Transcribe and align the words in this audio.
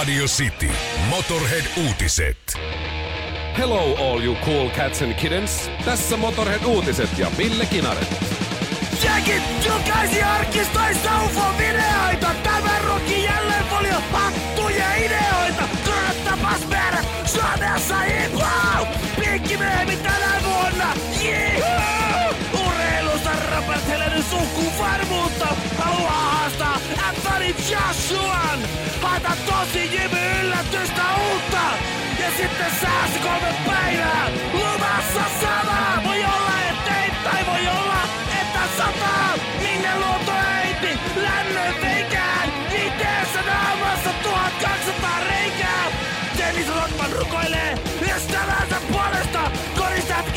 Radio 0.00 0.26
City. 0.26 0.70
Motorhead-uutiset. 1.08 2.36
Hello 3.58 3.94
all 3.96 4.24
you 4.24 4.36
cool 4.44 4.70
cats 4.70 5.02
and 5.02 5.14
kittens. 5.14 5.70
Tässä 5.84 6.16
Motorhead-uutiset 6.16 7.18
ja 7.18 7.30
Ville 7.38 7.66
Kinaret. 7.66 8.24
Jäkit 9.04 9.42
julkaisi 9.66 10.22
arkistoissa 10.22 11.10
UFO-videoita. 11.24 12.34
Tämän 12.42 12.84
rokin 12.84 13.24
jälleen 13.24 13.64
paljon 13.64 14.02
hattuja 14.12 14.94
ideoita. 14.94 15.39
Joshuan. 27.90 28.58
Haeta 29.02 29.32
tosi 29.46 29.94
Jimmy 29.94 30.40
yllätystä 30.40 31.02
uutta. 31.30 31.64
Ja 32.20 32.30
sitten 32.36 32.70
säästi 32.80 33.18
kolme 33.18 33.54
päivää. 33.66 34.30
Luvassa 34.52 35.24
sama. 35.40 36.02
Voi 36.04 36.24
olla 36.24 36.52
ettei 36.70 37.10
tai 37.24 37.46
voi 37.46 37.68
olla 37.68 38.02
että 38.40 38.62
sataa. 38.76 39.34
Minne 39.62 39.98
luonto 39.98 40.32
äiti 40.32 40.98
lännön 41.16 41.74
veikään. 41.82 42.52
Viiteessä 42.70 43.42
naamassa 43.46 44.10
1200 44.22 45.20
reikää. 45.28 45.84
Dennis 46.38 46.68
Rodman 46.68 47.12
rukoilee. 47.12 47.59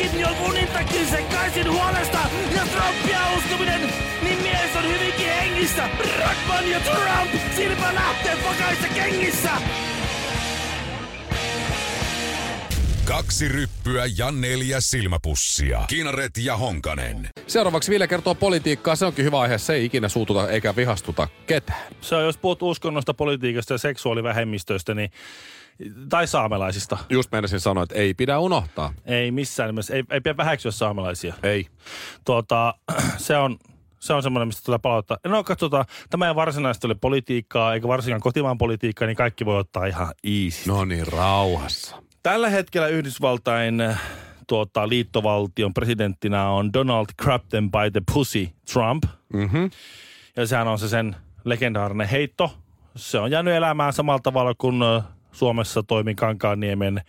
Koristatkin 0.04 0.20
jonkun 0.20 0.56
intakin 0.56 1.06
sekaisin 1.06 1.72
huolesta. 1.72 2.18
Jos 2.56 2.68
Trumpia 2.68 3.20
uskominen, 3.38 3.80
niin 4.22 4.42
mies 4.42 4.76
on 4.76 4.84
hyvinkin 4.84 5.28
hengissä. 5.28 5.88
Rodman 5.98 6.70
ja 6.70 6.80
Trump 6.80 7.30
silmä 7.56 7.94
lähtee 7.94 8.36
pakaissa 8.36 8.88
kengissä. 8.94 9.50
Kaksi 13.04 13.48
ryppyä 13.48 14.04
ja 14.16 14.30
neljä 14.30 14.80
silmäpussia. 14.80 15.84
Kinaret 15.88 16.30
ja 16.44 16.56
Honkanen. 16.56 17.28
Seuraavaksi 17.46 17.90
Ville 17.90 18.06
kertoo 18.06 18.34
politiikkaa. 18.34 18.96
Se 18.96 19.06
onkin 19.06 19.24
hyvä 19.24 19.40
aihe. 19.40 19.58
Se 19.58 19.74
ei 19.74 19.84
ikinä 19.84 20.08
suututa 20.08 20.48
eikä 20.48 20.76
vihastuta 20.76 21.28
ketään. 21.46 21.92
Se 22.00 22.16
on, 22.16 22.24
jos 22.24 22.38
puhut 22.38 22.62
uskonnosta, 22.62 23.14
politiikasta 23.14 23.74
ja 23.74 23.78
seksuaalivähemmistöistä, 23.78 24.94
niin, 24.94 25.10
tai 26.08 26.26
saamelaisista. 26.26 26.98
Just 27.10 27.32
meinasin 27.32 27.60
sanoa, 27.60 27.82
että 27.82 27.94
ei 27.94 28.14
pidä 28.14 28.38
unohtaa. 28.38 28.92
Ei 29.04 29.30
missään 29.30 29.68
nimessä, 29.68 29.94
ei, 29.94 30.04
ei 30.10 30.20
pidä 30.20 30.36
väheksyä 30.36 30.70
saamelaisia. 30.70 31.34
Ei. 31.42 31.66
Tuota, 32.24 32.74
se 33.16 33.36
on, 33.36 33.58
se 34.00 34.12
on 34.12 34.22
semmoinen, 34.22 34.48
mistä 34.48 34.62
tulee 34.64 34.78
palauttaa. 34.78 35.18
No 35.26 35.44
katsotaan, 35.44 35.84
tämä 36.10 36.28
ei 36.28 36.34
varsinaisesti 36.34 36.86
ole 36.86 36.94
politiikkaa, 36.94 37.74
eikä 37.74 37.88
varsinkaan 37.88 38.20
kotimaan 38.20 38.58
politiikkaa, 38.58 39.06
niin 39.06 39.16
kaikki 39.16 39.44
voi 39.44 39.58
ottaa 39.58 39.86
ihan 39.86 40.14
easy. 40.24 40.70
No 40.70 40.84
niin, 40.84 41.06
rauhassa. 41.06 42.03
Tällä 42.24 42.48
hetkellä 42.50 42.88
Yhdysvaltain 42.88 43.80
äh, 43.80 44.00
tuota, 44.46 44.88
liittovaltion 44.88 45.74
presidenttinä 45.74 46.48
on 46.48 46.72
Donald 46.72 47.06
them 47.48 47.70
by 47.70 47.90
the 47.92 48.00
pussy 48.12 48.48
Trump. 48.72 49.04
Mhm. 49.32 49.64
Ja 50.36 50.46
sehän 50.46 50.68
on 50.68 50.78
se 50.78 50.88
sen 50.88 51.16
legendaarinen 51.44 52.08
heitto. 52.08 52.54
Se 52.96 53.18
on 53.18 53.30
jäänyt 53.30 53.54
elämään 53.54 53.92
samalla 53.92 54.20
tavalla 54.22 54.54
kuin 54.58 54.82
äh, 54.82 55.04
Suomessa 55.32 55.82
toimi 55.82 56.14
Kankaanniemen 56.14 57.00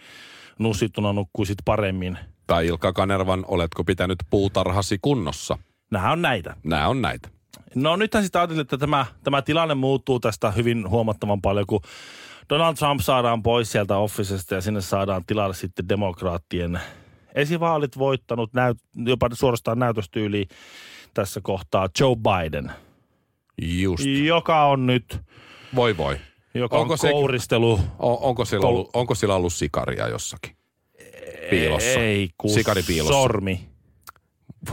nussittuna 0.60 1.14
nukkuisit 1.14 1.58
paremmin. 1.66 2.18
Tai 2.48 2.68
Ilkka 2.68 2.94
Kanervan, 2.94 3.46
oletko 3.48 3.84
pitänyt 3.84 4.18
puutarhasi 4.30 4.98
kunnossa? 5.02 5.58
Nämä 5.92 6.12
on 6.12 6.22
näitä. 6.22 6.56
Nämä 6.64 6.88
on 6.88 7.02
näitä. 7.02 7.30
No 7.76 7.96
nythän 7.96 8.24
sitten 8.24 8.40
ajattelin, 8.40 8.62
että 8.62 8.78
tämä, 8.78 9.06
tämä 9.24 9.42
tilanne 9.42 9.76
muuttuu 9.76 10.20
tästä 10.20 10.52
hyvin 10.52 10.90
huomattavan 10.90 11.42
paljon, 11.42 11.66
kun 11.68 11.82
Donald 12.50 12.76
Trump 12.76 13.02
saadaan 13.02 13.44
pois 13.44 13.72
sieltä 13.72 13.98
officesta 13.98 14.56
ja 14.56 14.62
sinne 14.62 14.82
saadaan 14.82 15.26
tilalle 15.26 15.54
sitten 15.56 15.90
demokraattien 15.90 16.80
esivaalit 17.36 17.98
voittanut, 17.98 18.54
näyt, 18.54 18.78
jopa 18.96 19.30
suorastaan 19.34 19.80
näytöstyyli 19.80 20.48
tässä 21.14 21.40
kohtaa 21.44 21.90
Joe 22.00 22.16
Biden, 22.16 22.72
Just. 23.62 24.06
joka 24.26 24.66
on 24.66 24.86
nyt, 24.86 25.20
Voi 25.76 25.98
voi. 25.98 26.18
joka 26.54 26.78
Onko 26.78 26.94
on 26.94 26.98
se- 26.98 27.12
kouristelu. 27.12 27.80
O- 28.00 28.30
onko, 28.30 28.46
sillä 28.46 28.68
ollut, 28.68 28.90
onko 28.94 29.16
sillä 29.16 29.36
ollut 29.36 29.54
sikaria 29.54 30.08
jossakin? 30.08 30.56
Piilossa. 31.50 31.90
Ei, 32.00 32.30
kun 32.38 32.50
Sikari 32.50 32.84
piilossa. 32.84 33.14
sormi. 33.14 33.70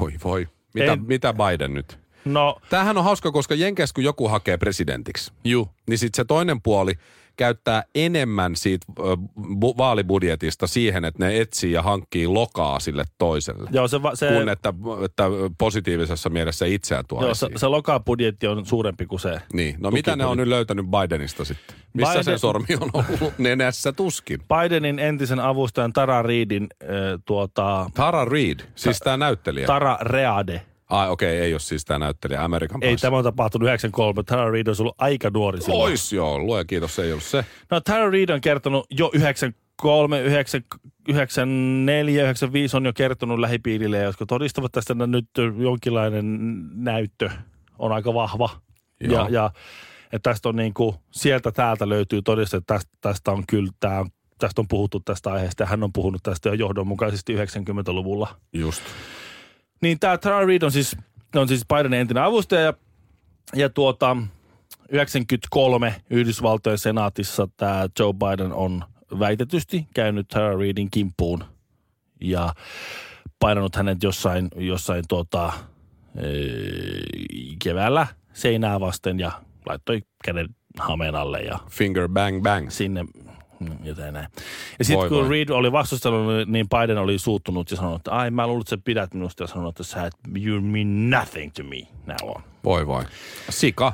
Voi 0.01 0.13
voi. 0.25 0.49
Mitä, 0.75 0.97
mitä 0.97 1.35
Biden 1.35 1.75
nyt? 1.75 1.99
No, 2.25 2.57
Tämähän 2.71 2.99
on 2.99 3.05
hauska, 3.05 3.33
koska 3.33 3.55
Jenkes, 3.55 3.93
kun 3.93 4.05
joku 4.05 4.29
hakee 4.29 4.57
presidentiksi, 4.57 5.33
juu. 5.45 5.69
niin 5.89 5.99
sitten 5.99 6.17
se 6.17 6.25
toinen 6.25 6.63
puoli 6.63 6.93
käyttää 7.37 7.83
enemmän 7.95 8.57
siitä 8.57 8.87
bu- 9.41 9.77
vaalibudjetista 9.79 10.67
siihen, 10.67 11.05
että 11.05 11.25
ne 11.27 11.41
etsii 11.41 11.73
ja 11.73 11.83
hankkii 11.83 12.27
lokaa 12.27 12.81
sille 12.81 13.05
toiselle. 13.19 13.71
Joo, 13.73 13.89
se, 13.89 14.03
va- 14.03 14.15
se, 14.15 14.29
Kun 14.29 14.49
että, 14.49 14.75
että 15.05 15.25
positiivisessa 15.59 16.31
mielessä 16.31 16.67
itseään 16.67 17.05
tuo 17.09 17.23
joo, 17.25 17.35
se, 17.35 17.47
esiin. 17.47 17.59
se 17.59 17.67
lokabudjetti 17.69 18.47
on 18.47 18.67
suurempi 18.67 19.07
kuin 19.07 19.21
se. 19.21 19.41
Niin, 19.53 19.77
no 19.79 19.91
mitä 19.91 20.17
ne 20.17 20.25
on 20.27 20.37
nyt 20.37 20.49
löytänyt 20.49 20.87
Bidenista 20.87 21.45
sitten? 21.45 21.77
Missä 21.93 22.15
Biden- 22.15 22.25
se 22.25 22.39
sormi 22.39 22.67
on 22.81 22.91
ollut? 22.93 23.39
Nenässä 23.39 23.93
tuskin. 23.93 24.41
Bidenin 24.41 24.99
entisen 24.99 25.41
avustajan 25.41 25.93
Tara 25.93 26.23
Reidin 26.23 26.67
äh, 26.83 26.89
tuota, 27.25 27.91
Tara 27.95 28.25
Reid, 28.25 28.61
siis 28.75 28.99
tämä 28.99 29.17
näyttelijä. 29.17 29.67
Tara 29.67 29.99
Reade. 30.01 30.63
Ai 30.93 31.09
okei, 31.09 31.37
okay, 31.37 31.45
ei 31.45 31.55
ole 31.55 31.61
siis 31.61 31.85
tämä 31.85 31.99
näyttelijä 31.99 32.45
Amerikan 32.45 32.83
Ei 32.83 32.97
tämä 32.97 33.17
on 33.17 33.25
tapahtunut 33.25 33.67
93. 33.67 34.23
Tara 34.23 34.51
Reid 34.51 34.67
on 34.67 34.75
ollut 34.79 34.95
aika 34.99 35.31
nuori 35.31 35.61
silloin. 35.61 35.83
Ois 35.83 36.13
joo, 36.13 36.39
luoja 36.39 36.65
kiitos, 36.65 36.95
se 36.95 37.03
ei 37.03 37.13
ollut 37.13 37.25
se. 37.25 37.45
No 37.71 37.81
Tara 37.81 38.11
Reid 38.11 38.29
on 38.29 38.41
kertonut 38.41 38.87
jo 38.91 39.11
93, 39.15 40.21
9, 40.21 40.63
94, 41.09 42.23
95 42.23 42.77
on 42.77 42.85
jo 42.85 42.93
kertonut 42.93 43.39
lähipiirille, 43.39 43.99
jotka 43.99 44.27
todistavat 44.27 44.73
tästä 44.73 44.95
nyt 44.95 45.29
jonkinlainen 45.59 46.39
näyttö 46.75 47.31
on 47.79 47.93
aika 47.93 48.15
vahva. 48.15 48.51
Joo. 49.01 49.13
Ja, 49.13 49.29
ja 49.31 49.51
että 50.13 50.31
tästä 50.31 50.49
on 50.49 50.57
niin 50.57 50.75
kuin, 50.75 50.97
sieltä 51.11 51.53
täältä 51.53 51.89
löytyy 51.89 52.23
todiste, 52.23 52.57
että 52.57 52.75
tästä, 52.75 52.91
tästä 53.01 53.31
on 53.31 53.45
kyllä 53.49 53.73
tämä, 53.81 54.05
tästä 54.39 54.61
on 54.61 54.69
puhuttu 54.69 55.01
tästä 55.01 55.33
aiheesta 55.33 55.63
ja 55.63 55.67
hän 55.67 55.83
on 55.83 55.93
puhunut 55.93 56.23
tästä 56.23 56.49
jo 56.49 56.55
johdonmukaisesti 56.55 57.37
90-luvulla. 57.37 58.37
Just. 58.53 58.83
Niin 59.83 59.99
tämä 59.99 60.19
Tara 60.19 60.47
Reid 60.47 60.63
on 60.63 60.73
siis, 60.73 60.97
on 61.35 61.49
siis 61.49 61.67
Bidenin 61.67 62.01
entinen 62.01 62.23
avustaja 62.23 62.61
ja, 62.61 62.75
ja 63.55 63.69
tuota, 63.69 64.17
93 64.89 65.95
Yhdysvaltojen 66.11 66.79
senaatissa 66.79 67.49
tämä 67.57 67.87
Joe 67.99 68.13
Biden 68.13 68.53
on 68.53 68.85
väitetysti 69.19 69.87
käynyt 69.95 70.29
Tara 70.29 70.59
Reidin 70.59 70.91
kimppuun 70.91 71.45
ja 72.21 72.55
painanut 73.39 73.77
hänet 73.77 74.03
jossain, 74.03 74.49
jossain 74.57 75.05
tuota, 75.09 75.53
ee, 76.17 77.03
keväällä 77.65 78.07
seinää 78.33 78.81
vasten 78.81 79.21
ja 79.21 79.33
laittoi 79.67 80.03
käden 80.25 80.49
hameen 80.79 81.15
alle 81.15 81.41
ja 81.41 81.59
Finger 81.71 82.09
bang 82.09 82.43
bang. 82.43 82.71
sinne 82.71 83.05
mm, 83.65 83.79
jotain 83.85 84.15
näin. 84.15 84.27
Ja 84.79 84.85
sitten 84.85 85.09
kun 85.09 85.19
voi. 85.19 85.29
Reid 85.31 85.49
oli 85.49 85.73
vastustellut, 85.73 86.49
niin 86.49 86.67
Biden 86.69 86.99
oli 86.99 87.19
suuttunut 87.19 87.71
ja 87.71 87.77
sanonut, 87.77 87.97
että 88.01 88.11
ai 88.11 88.31
mä 88.31 88.47
luulen, 88.47 88.61
että 88.61 88.71
sä 88.71 88.79
pidät 88.85 89.15
minusta 89.15 89.43
ja 89.43 89.47
sanonut, 89.47 89.81
että 89.81 89.83
sä 89.93 90.07
et, 90.07 90.15
you 90.45 90.61
mean 90.61 91.11
nothing 91.11 91.53
to 91.57 91.63
me 91.63 91.77
now 92.07 92.31
on. 92.37 92.43
Voi 92.65 92.87
voi. 92.87 93.05
Sika. 93.51 93.93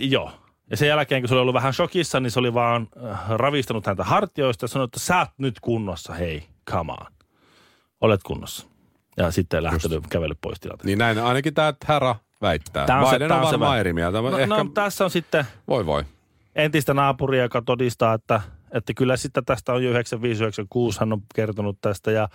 Joo. 0.00 0.32
Ja 0.70 0.76
sen 0.76 0.88
jälkeen, 0.88 1.22
kun 1.22 1.28
se 1.28 1.34
oli 1.34 1.40
ollut 1.40 1.54
vähän 1.54 1.72
shokissa, 1.74 2.20
niin 2.20 2.30
se 2.30 2.38
oli 2.38 2.54
vaan 2.54 2.88
äh, 3.10 3.20
ravistanut 3.28 3.86
häntä 3.86 4.04
hartioista 4.04 4.64
ja 4.64 4.68
sanonut, 4.68 4.88
että 4.96 5.06
sä 5.06 5.18
oot 5.18 5.28
nyt 5.38 5.60
kunnossa, 5.60 6.12
hei, 6.14 6.42
come 6.70 6.92
on. 6.92 7.06
Olet 8.00 8.22
kunnossa. 8.22 8.66
Ja 9.16 9.30
sitten 9.30 9.62
lähtenyt 9.62 10.06
kävely 10.06 10.34
pois 10.40 10.60
tilanteesta. 10.60 10.86
Niin 10.86 10.98
näin 10.98 11.18
ainakin 11.18 11.54
tämä 11.54 11.74
Hära 11.84 12.16
väittää. 12.42 12.86
Tää 12.86 13.00
on 13.00 13.10
se- 13.10 13.18
tää 13.18 13.40
on 13.40 13.46
se 13.46 13.50
varmaan 13.50 13.76
vä- 13.76 13.80
eri 13.80 13.92
mieltä. 13.92 14.22
No, 14.22 14.38
Ehkä, 14.38 14.46
no, 14.64 14.64
tässä 14.74 15.04
on 15.04 15.10
sitten 15.10 15.44
voi 15.68 15.86
voi. 15.86 16.04
entistä 16.54 16.94
naapuria, 16.94 17.42
joka 17.42 17.62
todistaa, 17.62 18.14
että, 18.14 18.40
että 18.74 18.94
kyllä 18.94 19.16
sitten 19.16 19.44
tästä 19.44 19.72
on 19.72 19.84
jo 19.84 19.92
95-96 19.92 19.96
hän 21.00 21.12
on 21.12 21.22
kertonut 21.34 21.78
tästä 21.80 22.10
ja, 22.10 22.28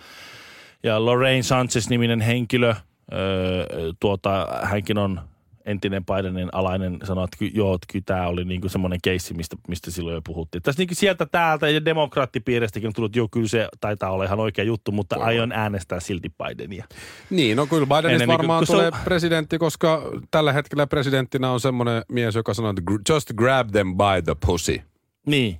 ja 0.82 1.04
Lorraine 1.04 1.42
Sanchez-niminen 1.42 2.20
henkilö, 2.20 2.74
öö, 3.12 3.66
tuota, 4.00 4.48
hänkin 4.62 4.98
on 4.98 5.20
entinen 5.66 6.04
Bidenin 6.04 6.48
alainen, 6.52 6.98
sanoi, 7.04 7.24
että 7.24 7.36
ky, 7.38 7.46
joo, 7.54 7.74
että 7.74 7.86
kyllä 7.92 8.02
tämä 8.06 8.26
oli 8.26 8.44
niinku 8.44 8.68
semmoinen 8.68 8.98
keissi, 9.02 9.34
mistä, 9.34 9.56
mistä 9.68 9.90
silloin 9.90 10.14
jo 10.14 10.22
puhuttiin. 10.22 10.62
Tässä 10.62 10.80
niinku 10.80 10.94
sieltä 10.94 11.26
täältä 11.26 11.68
ja 11.68 11.84
demokraattipiiristäkin 11.84 12.86
on 12.86 12.92
tullut, 12.92 13.10
että 13.10 13.18
joo, 13.18 13.28
kyllä 13.30 13.48
se 13.48 13.68
taitaa 13.80 14.10
olla 14.10 14.24
ihan 14.24 14.40
oikea 14.40 14.64
juttu, 14.64 14.92
mutta 14.92 15.16
aion 15.16 15.52
äänestää 15.52 16.00
silti 16.00 16.28
Bidenia. 16.28 16.84
Niin, 17.30 17.56
no 17.56 17.66
kyllä 17.66 17.86
Bidenista 17.86 18.08
Enemmän 18.08 18.26
kuin- 18.26 18.38
varmaan 18.38 18.60
kun 18.60 18.66
se 18.66 18.72
on- 18.72 18.78
tulee 18.78 19.04
presidentti, 19.04 19.58
koska 19.58 20.02
tällä 20.30 20.52
hetkellä 20.52 20.86
presidenttinä 20.86 21.50
on 21.50 21.60
semmoinen 21.60 22.02
mies, 22.08 22.34
joka 22.34 22.54
sanoo, 22.54 22.70
että 22.70 23.12
just 23.12 23.32
grab 23.32 23.70
them 23.72 23.88
by 23.96 24.22
the 24.24 24.36
pussy. 24.46 24.80
Niin. 25.26 25.58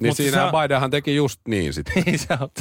Niin 0.00 0.08
Mut 0.08 0.16
siinä 0.16 0.46
se- 0.46 0.62
Bidenhan 0.62 0.90
teki 0.90 1.16
just 1.16 1.40
niin 1.48 1.74
sitten. 1.74 2.02
Niin 2.06 2.18
sä 2.18 2.38
oot, 2.40 2.52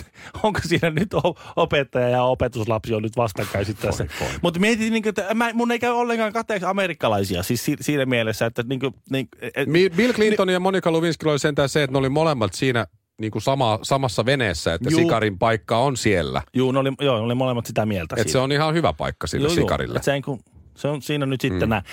onko 0.44 0.60
siinä 0.64 0.90
nyt 0.90 1.10
opettaja 1.56 2.10
ja 2.10 2.24
opetuslapsi 2.24 2.94
on 2.94 3.02
nyt 3.02 3.18
vastakkain 3.18 3.66
sitten 3.66 3.90
tässä. 3.90 4.06
Mutta 4.42 4.60
mietin, 4.60 4.94
niin 4.94 5.04
kuin, 5.04 5.10
että 5.10 5.34
mä, 5.34 5.54
mun 5.54 5.72
ei 5.72 5.80
käy 5.80 5.92
ollenkaan 5.92 6.34
kateeksi 6.34 6.66
amerikkalaisia, 6.66 7.44
siis 7.44 7.66
si- 7.66 7.78
siinä 7.82 8.06
mielessä, 8.06 8.46
että 8.46 8.64
niin 8.64 8.80
kuin, 8.80 8.94
niin, 9.10 9.28
et, 9.42 9.70
Bill 9.96 10.14
Clinton 10.14 10.50
ja 10.50 10.60
Monica 10.60 10.94
Lewinsky 10.94 11.30
oli 11.30 11.40
sentään 11.40 11.70
se, 11.70 11.84
että 11.84 11.92
ne 11.92 11.98
oli 11.98 12.10
molemmat 12.10 12.54
siinä 12.54 12.88
niin 13.22 13.32
kuin 13.32 13.42
sama, 13.42 13.80
samassa 13.82 14.26
veneessä, 14.26 14.74
että 14.74 14.90
Juu. 14.90 15.00
sikarin 15.00 15.40
paikka 15.40 15.78
on 15.78 15.98
siellä. 15.98 16.42
juu, 16.54 16.72
ne 16.72 16.80
oli, 16.80 16.92
joo, 17.02 17.18
ne 17.18 17.22
oli 17.24 17.36
molemmat 17.36 17.66
sitä 17.66 17.86
mieltä. 17.86 18.16
Että 18.18 18.32
se 18.32 18.38
on 18.38 18.52
ihan 18.52 18.74
hyvä 18.74 18.94
paikka 18.94 19.28
sille 19.28 19.48
joo. 19.48 19.56
sikarille. 19.56 19.98
Et 19.98 20.04
se, 20.04 20.12
niin 20.12 20.24
kuin, 20.24 20.40
se 20.78 20.88
on 20.88 21.02
siinä 21.02 21.26
nyt 21.26 21.42
sitten 21.42 21.68
mm. 21.68 21.70
näin. 21.70 21.84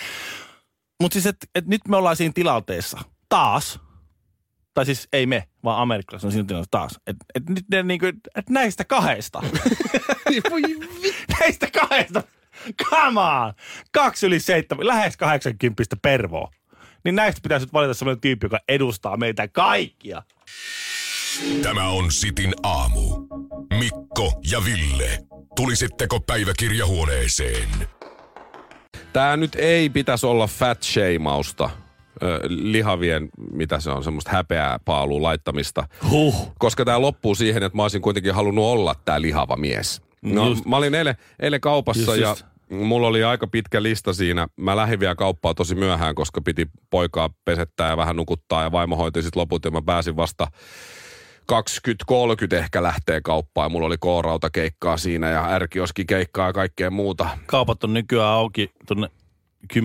Mutta 1.00 1.12
siis, 1.12 1.26
että 1.26 1.46
et 1.54 1.66
nyt 1.66 1.88
me 1.88 1.96
ollaan 1.96 2.16
siinä 2.16 2.32
tilanteessa 2.34 2.98
taas, 3.28 3.80
tai 4.80 4.86
siis 4.86 5.08
ei 5.12 5.26
me, 5.26 5.44
vaan 5.64 5.82
amerikkalaiset 5.82 6.26
on 6.26 6.32
siinä 6.32 6.46
tilanteessa 6.46 6.70
taas. 6.70 6.98
Että 7.06 7.24
et 7.34 7.48
nyt 7.48 7.64
ne 7.70 7.82
niinku, 7.82 8.06
et 8.06 8.50
näistä 8.50 8.84
kahdesta. 8.84 9.42
näistä 11.40 11.68
kahdesta. 11.80 12.22
Come 12.84 13.20
on! 13.20 13.52
Kaksi 13.92 14.26
yli 14.26 14.40
seitsemän, 14.40 14.86
lähes 14.86 15.16
80 15.16 15.96
pervoa. 16.02 16.50
Niin 17.04 17.14
näistä 17.14 17.40
pitäisi 17.42 17.66
nyt 17.66 17.72
valita 17.72 17.94
sellainen 17.94 18.20
tyyppi, 18.20 18.44
joka 18.44 18.58
edustaa 18.68 19.16
meitä 19.16 19.48
kaikkia. 19.48 20.22
Tämä 21.62 21.88
on 21.88 22.12
Sitin 22.12 22.54
aamu. 22.62 23.26
Mikko 23.78 24.40
ja 24.50 24.64
Ville. 24.64 25.18
Tulisitteko 25.56 26.20
päiväkirjahuoneeseen? 26.20 27.68
Tämä 29.12 29.36
nyt 29.36 29.54
ei 29.54 29.90
pitäisi 29.90 30.26
olla 30.26 30.46
fat 30.46 30.82
shameausta, 30.82 31.70
ö, 32.22 32.40
lihavien, 32.48 33.28
mitä 33.52 33.80
se 33.80 33.90
on, 33.90 34.04
semmoista 34.04 34.30
häpeää 34.30 34.78
paaluun 34.84 35.22
laittamista. 35.22 35.88
Huh. 36.10 36.52
Koska 36.58 36.84
tämä 36.84 37.00
loppuu 37.00 37.34
siihen, 37.34 37.62
että 37.62 37.76
mä 37.76 37.82
olisin 37.82 38.02
kuitenkin 38.02 38.34
halunnut 38.34 38.64
olla 38.64 38.94
tämä 39.04 39.20
lihava 39.20 39.56
mies. 39.56 40.02
No, 40.22 40.48
Just. 40.48 40.64
mä 40.66 40.76
olin 40.76 40.94
eilen, 40.94 41.14
eilen 41.40 41.60
kaupassa 41.60 42.10
Just, 42.14 42.20
ja 42.22 42.28
just. 42.28 42.44
mulla 42.70 43.06
oli 43.06 43.24
aika 43.24 43.46
pitkä 43.46 43.82
lista 43.82 44.12
siinä. 44.12 44.48
Mä 44.56 44.76
lähdin 44.76 45.00
vielä 45.00 45.14
kauppaa 45.14 45.54
tosi 45.54 45.74
myöhään, 45.74 46.14
koska 46.14 46.40
piti 46.40 46.66
poikaa 46.90 47.30
pesettää 47.44 47.90
ja 47.90 47.96
vähän 47.96 48.16
nukuttaa 48.16 48.62
ja 48.62 48.72
vaimo 48.72 48.96
hoiti 48.96 49.22
sit 49.22 49.36
loput 49.36 49.64
ja 49.64 49.70
mä 49.70 49.82
pääsin 49.82 50.16
vasta 50.16 50.46
20-30 51.52 52.56
ehkä 52.56 52.82
lähtee 52.82 53.20
kauppaan. 53.20 53.64
Ja 53.64 53.68
mulla 53.68 53.86
oli 53.86 53.96
K-rauta 53.98 54.50
keikkaa 54.50 54.96
siinä 54.96 55.30
ja 55.30 55.46
ärkioski 55.50 56.04
keikkaa 56.04 56.46
ja 56.46 56.52
kaikkea 56.52 56.90
muuta. 56.90 57.28
Kaupat 57.46 57.84
on 57.84 57.92
nykyään 57.94 58.28
auki 58.28 58.70
tuonne 58.86 59.08
10-11 59.72 59.76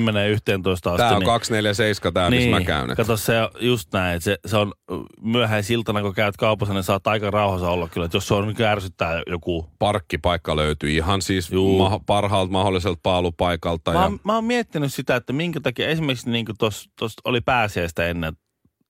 asti. 0.72 0.98
Tää 0.98 1.10
on 1.10 1.20
niin- 1.20 1.26
247 1.26 2.14
tää, 2.14 2.30
niin, 2.30 2.44
missä 2.44 2.60
mä 2.60 2.66
käyn. 2.66 2.90
et- 2.92 2.98
Kato, 2.98 3.18
se 3.18 3.42
on 3.42 3.50
just 3.62 3.94
näin, 3.94 4.16
että 4.16 4.24
se, 4.24 4.38
se 4.46 4.58
on 4.58 4.74
myöhäisiltana, 5.22 6.02
kun 6.02 6.14
käyt 6.14 6.38
kaupassa, 6.38 6.74
niin 6.74 6.84
saat 6.84 7.08
aika 7.08 7.32
rauhassa 7.32 7.70
olla 7.70 7.88
kyllä. 7.88 8.06
Että 8.06 8.18
jos 8.18 8.28
se 8.28 8.34
on 8.34 8.48
niin 8.48 8.62
ärsyttää 8.68 9.22
joku. 9.28 9.70
Parkkipaikka 9.80 10.56
löytyy 10.56 10.92
ihan 10.92 11.22
siis 11.22 11.50
ma- 11.78 12.00
parhaalta 12.06 12.52
mahdolliselta 12.52 13.00
paalupaikalta. 13.04 13.94
Mä, 13.94 14.04
Ja, 14.04 14.12
mä 14.24 14.36
oon 14.36 14.44
miettinyt 14.46 14.94
sitä, 14.94 15.16
että 15.16 15.34
minkä 15.34 15.60
takia 15.60 15.88
esimerkiksi 15.88 16.30
niin 16.30 16.46
tuossa 16.60 17.22
oli 17.26 17.42
pääsiäistä 17.42 18.08
ennen 18.08 18.34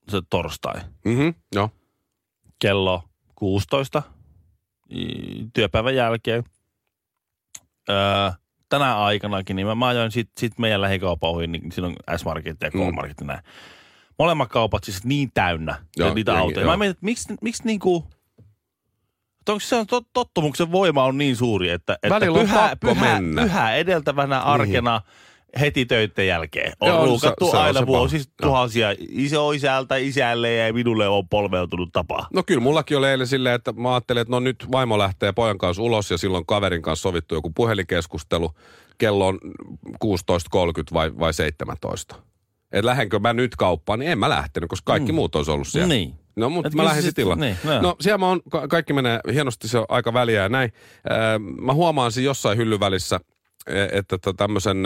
se 0.08 0.22
torstai. 0.30 0.80
mm-hmm, 1.04 1.34
joo. 1.54 1.70
kello 2.58 3.02
16 3.34 4.02
i- 4.90 5.46
työpäivän 5.54 5.94
jälkeen. 5.94 6.44
Öö, 7.90 7.96
tänä 8.68 8.98
aikanakin, 8.98 9.56
niin 9.56 9.66
mä, 9.66 9.74
mä 9.74 9.86
ajoin 9.86 10.10
sit, 10.10 10.30
sit 10.38 10.58
meidän 10.58 10.80
lähikaupan 10.80 11.30
ohi, 11.30 11.46
niin 11.46 11.72
siinä 11.72 11.88
on 11.88 12.18
S-Market 12.18 12.56
ja 12.60 12.70
K-Market 12.70 13.20
ja 13.20 13.26
näin. 13.26 13.40
Molemmat 14.18 14.48
kaupat 14.48 14.84
siis 14.84 15.04
niin 15.04 15.30
täynnä 15.34 15.74
Joo, 15.96 16.14
niitä 16.14 16.32
jengi, 16.32 16.42
autoja. 16.42 16.60
joo. 16.60 16.70
Mä 16.70 16.76
mietin, 16.76 16.90
että 16.90 17.04
miksi, 17.04 17.34
miksi 17.40 17.62
niinku, 17.64 18.06
että 19.40 19.52
onko 19.52 19.60
se 19.60 19.76
on 19.76 19.86
tot, 19.86 20.06
tottumuksen 20.12 20.72
voima 20.72 21.04
on 21.04 21.18
niin 21.18 21.36
suuri, 21.36 21.70
että, 21.70 21.94
että 22.02 22.14
Välillä 22.14 22.38
pyhä, 22.38 22.76
pyhä, 22.80 22.94
mennä. 22.94 23.42
Niin. 23.42 23.50
pyhä 23.50 23.74
edeltävänä 23.74 24.40
arkena 24.40 25.00
heti 25.60 25.86
töiden 25.86 26.26
jälkeen 26.26 26.72
on 26.80 26.88
Joo, 26.88 27.04
ruukattu 27.04 27.50
se 27.50 27.56
aina 27.56 27.86
vuosi 27.86 28.24
tuhansia 28.42 28.94
isoisältä, 28.98 29.96
isälle 29.96 30.52
ja 30.54 30.72
minulle 30.72 31.08
on 31.08 31.28
polveutunut 31.28 31.88
tapa. 31.92 32.26
No 32.34 32.42
kyllä 32.42 32.60
mullakin 32.60 32.96
oli 32.98 33.08
eilen 33.08 33.26
silleen, 33.26 33.54
että 33.54 33.72
mä 33.72 33.94
ajattelin, 33.94 34.20
että 34.20 34.30
no 34.30 34.40
nyt 34.40 34.66
vaimo 34.72 34.98
lähtee 34.98 35.32
pojan 35.32 35.58
kanssa 35.58 35.82
ulos 35.82 36.10
ja 36.10 36.18
silloin 36.18 36.46
kaverin 36.46 36.82
kanssa 36.82 37.02
sovittu 37.02 37.34
joku 37.34 37.50
puhelinkeskustelu. 37.50 38.50
Kello 38.98 39.26
on 39.26 39.38
16.30 40.04 40.12
vai, 40.92 41.18
vai 41.18 41.34
17. 41.34 42.16
Että 42.72 42.86
lähdenkö 42.86 43.18
mä 43.18 43.32
nyt 43.32 43.56
kauppaan, 43.56 43.98
niin 43.98 44.10
en 44.10 44.18
mä 44.18 44.28
lähtenyt, 44.28 44.70
koska 44.70 44.92
kaikki 44.92 45.12
mm. 45.12 45.16
muut 45.16 45.34
olisi 45.34 45.50
ollut 45.50 45.68
siellä. 45.68 45.88
Niin. 45.88 46.14
No, 46.36 46.50
mutta 46.50 46.68
Et 46.68 46.74
mä 46.74 46.82
se 46.88 46.94
sitten 46.94 47.04
sit- 47.04 47.18
illan. 47.18 47.40
niin, 47.40 47.56
no 47.80 47.96
siellä 48.00 48.18
mä 48.18 48.28
oon, 48.28 48.40
ka- 48.50 48.68
kaikki 48.68 48.92
menee 48.92 49.20
hienosti, 49.32 49.68
se 49.68 49.78
on 49.78 49.86
aika 49.88 50.12
väliä 50.12 50.42
ja 50.42 50.48
näin. 50.48 50.72
Mä 51.60 51.72
huomaan 51.72 52.12
siinä 52.12 52.24
jossain 52.24 52.58
hyllyn 52.58 52.80
välissä, 52.80 53.20
e- 53.66 53.98
että 53.98 54.18
tämmöisen 54.36 54.82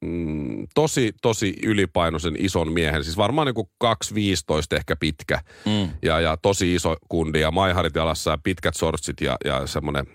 mm, 0.00 0.66
tosi, 0.74 1.12
tosi 1.22 1.54
ylipainoisen 1.64 2.34
ison 2.38 2.72
miehen, 2.72 3.04
siis 3.04 3.16
varmaan 3.16 3.46
niin 3.46 3.54
kuin 3.54 3.68
2,15 3.84 4.76
ehkä 4.76 4.96
pitkä 4.96 5.40
Mm. 5.66 5.88
ja, 6.02 6.20
ja 6.20 6.36
tosi 6.36 6.74
iso 6.74 6.96
kundi 7.08 7.40
ja 7.40 7.50
maiharit 7.50 7.94
jalassa 7.94 8.30
ja 8.30 8.38
pitkät 8.42 8.76
sortsit 8.76 9.20
ja, 9.20 9.36
ja 9.44 9.66
semmoinen 9.66 10.06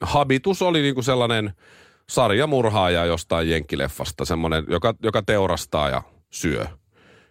habitus 0.00 0.62
oli 0.62 0.82
niin 0.82 0.94
kuin 0.94 1.04
sellainen 1.04 1.52
sarjamurhaaja 2.08 3.04
jostain 3.04 3.50
jenkkileffasta, 3.50 4.24
semmoinen, 4.24 4.64
joka, 4.68 4.94
joka 5.02 5.22
teurastaa 5.22 5.90
ja 5.90 6.02
syö. 6.30 6.66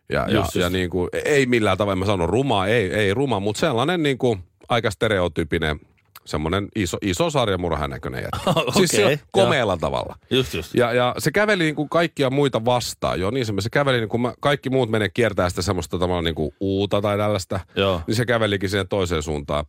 Ja, 0.09 0.27
ja, 0.29 0.45
ja 0.55 0.69
niin 0.69 0.89
kuin, 0.89 1.09
ei 1.25 1.45
millään 1.45 1.77
tavalla, 1.77 1.95
mä 1.95 2.05
sanon 2.05 2.29
ruma, 2.29 2.67
ei, 2.67 2.93
ei 2.93 3.13
ruma, 3.13 3.39
mutta 3.39 3.59
sellainen 3.59 4.03
niin 4.03 4.17
kuin 4.17 4.43
aika 4.69 4.91
stereotyypinen 4.91 5.79
semmoinen 6.25 6.67
iso, 6.75 6.97
iso 7.01 7.29
sarjamurhan 7.29 7.89
näköinen 7.89 8.23
jätkä. 8.23 8.61
Siis 8.77 8.93
Okei, 8.93 9.17
se 9.17 9.23
komealla 9.31 9.77
tavalla. 9.77 10.15
Just 10.29 10.53
just. 10.53 10.75
Ja, 10.75 10.93
ja 10.93 11.15
se 11.17 11.31
käveli 11.31 11.63
niin 11.63 11.75
kuin 11.75 11.89
kaikkia 11.89 12.29
muita 12.29 12.65
vastaan. 12.65 13.19
Joo, 13.19 13.31
niin 13.31 13.45
se, 13.45 13.53
se 13.59 13.69
käveli 13.69 13.99
niin 13.99 14.09
kuin 14.09 14.21
mä, 14.21 14.33
kaikki 14.39 14.69
muut 14.69 14.89
menee 14.89 15.09
kiertää 15.09 15.49
sitä 15.49 15.61
semmoista 15.61 15.99
tavallaan 15.99 16.23
niin 16.23 16.35
kuin 16.35 16.51
uuta 16.59 17.01
tai 17.01 17.17
tällaista. 17.17 17.59
Joo. 17.75 18.01
Niin 18.07 18.15
se 18.15 18.25
kävelikin 18.25 18.69
siihen 18.69 18.87
toiseen 18.87 19.23
suuntaan. 19.23 19.65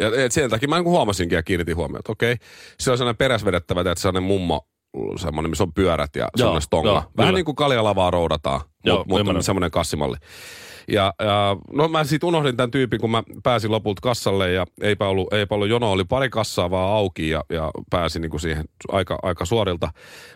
Ja 0.00 0.30
sen 0.30 0.50
takia 0.50 0.68
mä 0.68 0.76
niin 0.76 0.84
kuin 0.84 0.92
huomasinkin 0.92 1.36
ja 1.36 1.42
kiinnitin 1.42 1.76
huomiota, 1.76 1.98
että 1.98 2.12
okei, 2.12 2.36
se 2.80 2.90
on 2.90 2.98
sellainen 2.98 3.16
peräsvedettävä, 3.18 3.80
että 3.80 3.94
sellainen 3.94 4.22
mummo, 4.22 4.68
semmoinen, 5.16 5.50
missä 5.50 5.64
on 5.64 5.72
pyörät 5.72 6.16
ja 6.16 6.28
semmoinen 6.36 6.62
stonga. 6.62 6.88
joo, 6.88 6.96
Vähän 6.96 7.12
kyllä. 7.16 7.32
niin 7.32 7.44
kuin 7.44 7.56
kaljalavaa 7.56 8.10
roudataan, 8.10 8.60
mutta 8.86 9.32
mut 9.32 9.44
semmoinen 9.44 9.70
kassimalli. 9.70 10.16
Ja, 10.88 11.14
ja 11.18 11.56
no 11.72 11.88
mä 11.88 12.04
sitten 12.04 12.26
unohdin 12.26 12.56
tämän 12.56 12.70
tyypin, 12.70 13.00
kun 13.00 13.10
mä 13.10 13.22
pääsin 13.42 13.70
lopulta 13.70 14.00
kassalle 14.00 14.52
ja 14.52 14.66
eipä 14.82 15.08
ollut, 15.08 15.32
eipä 15.32 15.54
ollut 15.54 15.68
jono, 15.68 15.92
oli 15.92 16.04
pari 16.04 16.30
kassaa 16.30 16.70
vaan 16.70 16.96
auki 16.96 17.28
ja, 17.28 17.44
ja 17.50 17.70
pääsin 17.90 18.22
niin 18.22 18.30
kuin 18.30 18.40
siihen 18.40 18.64
aika, 18.92 19.18
aika 19.22 19.44
suorilta. 19.44 19.90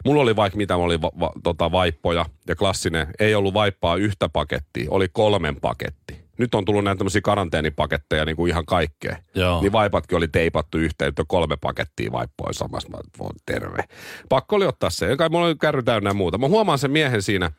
Mulla 0.05 0.23
oli 0.23 0.37
vaikka 0.37 0.57
mitä, 0.57 0.75
mulla 0.75 0.87
oli 0.87 1.03
va, 1.03 1.11
va, 1.21 1.33
tota, 1.43 1.73
vaippoja 1.73 2.27
ja 2.49 2.57
klassinen, 2.57 3.07
ei 3.19 3.35
ollut 3.35 3.55
vaippaa 3.55 3.97
yhtä 3.97 4.29
pakettia, 4.29 4.91
oli 4.91 5.09
kolmen 5.13 5.57
paketti. 5.61 6.22
Nyt 6.43 6.55
on 6.55 6.65
tullut 6.65 6.85
näitä 6.85 6.99
tämmöisiä 6.99 7.21
karanteenipaketteja 7.21 8.25
niin 8.25 8.37
kuin 8.37 8.51
ihan 8.51 8.67
kaikkea. 8.67 9.17
Joo. 9.35 9.61
Niin 9.61 9.73
vaipatkin 9.73 10.19
oli 10.19 10.29
teipattu 10.29 10.79
yhteen, 10.79 11.09
että 11.09 11.23
on 11.23 11.27
kolme 11.27 11.57
pakettia 11.57 12.13
vaippoja 12.13 12.53
samassa. 12.53 12.89
Mä 12.89 12.99
voin 13.19 13.37
terve. 13.47 13.85
Pakko 14.29 14.57
oli 14.57 14.67
ottaa 14.67 14.91
se. 14.91 15.17
Kai 15.17 15.29
mulla 15.29 15.47
oli 15.47 15.57
kärry 15.61 15.83
täynnä 15.83 16.11
ja 16.11 16.15
muuta. 16.15 16.39
Mä 16.39 16.49
huomaan 16.49 16.79
sen 16.79 16.91
miehen 16.91 17.23
siinä 17.23 17.51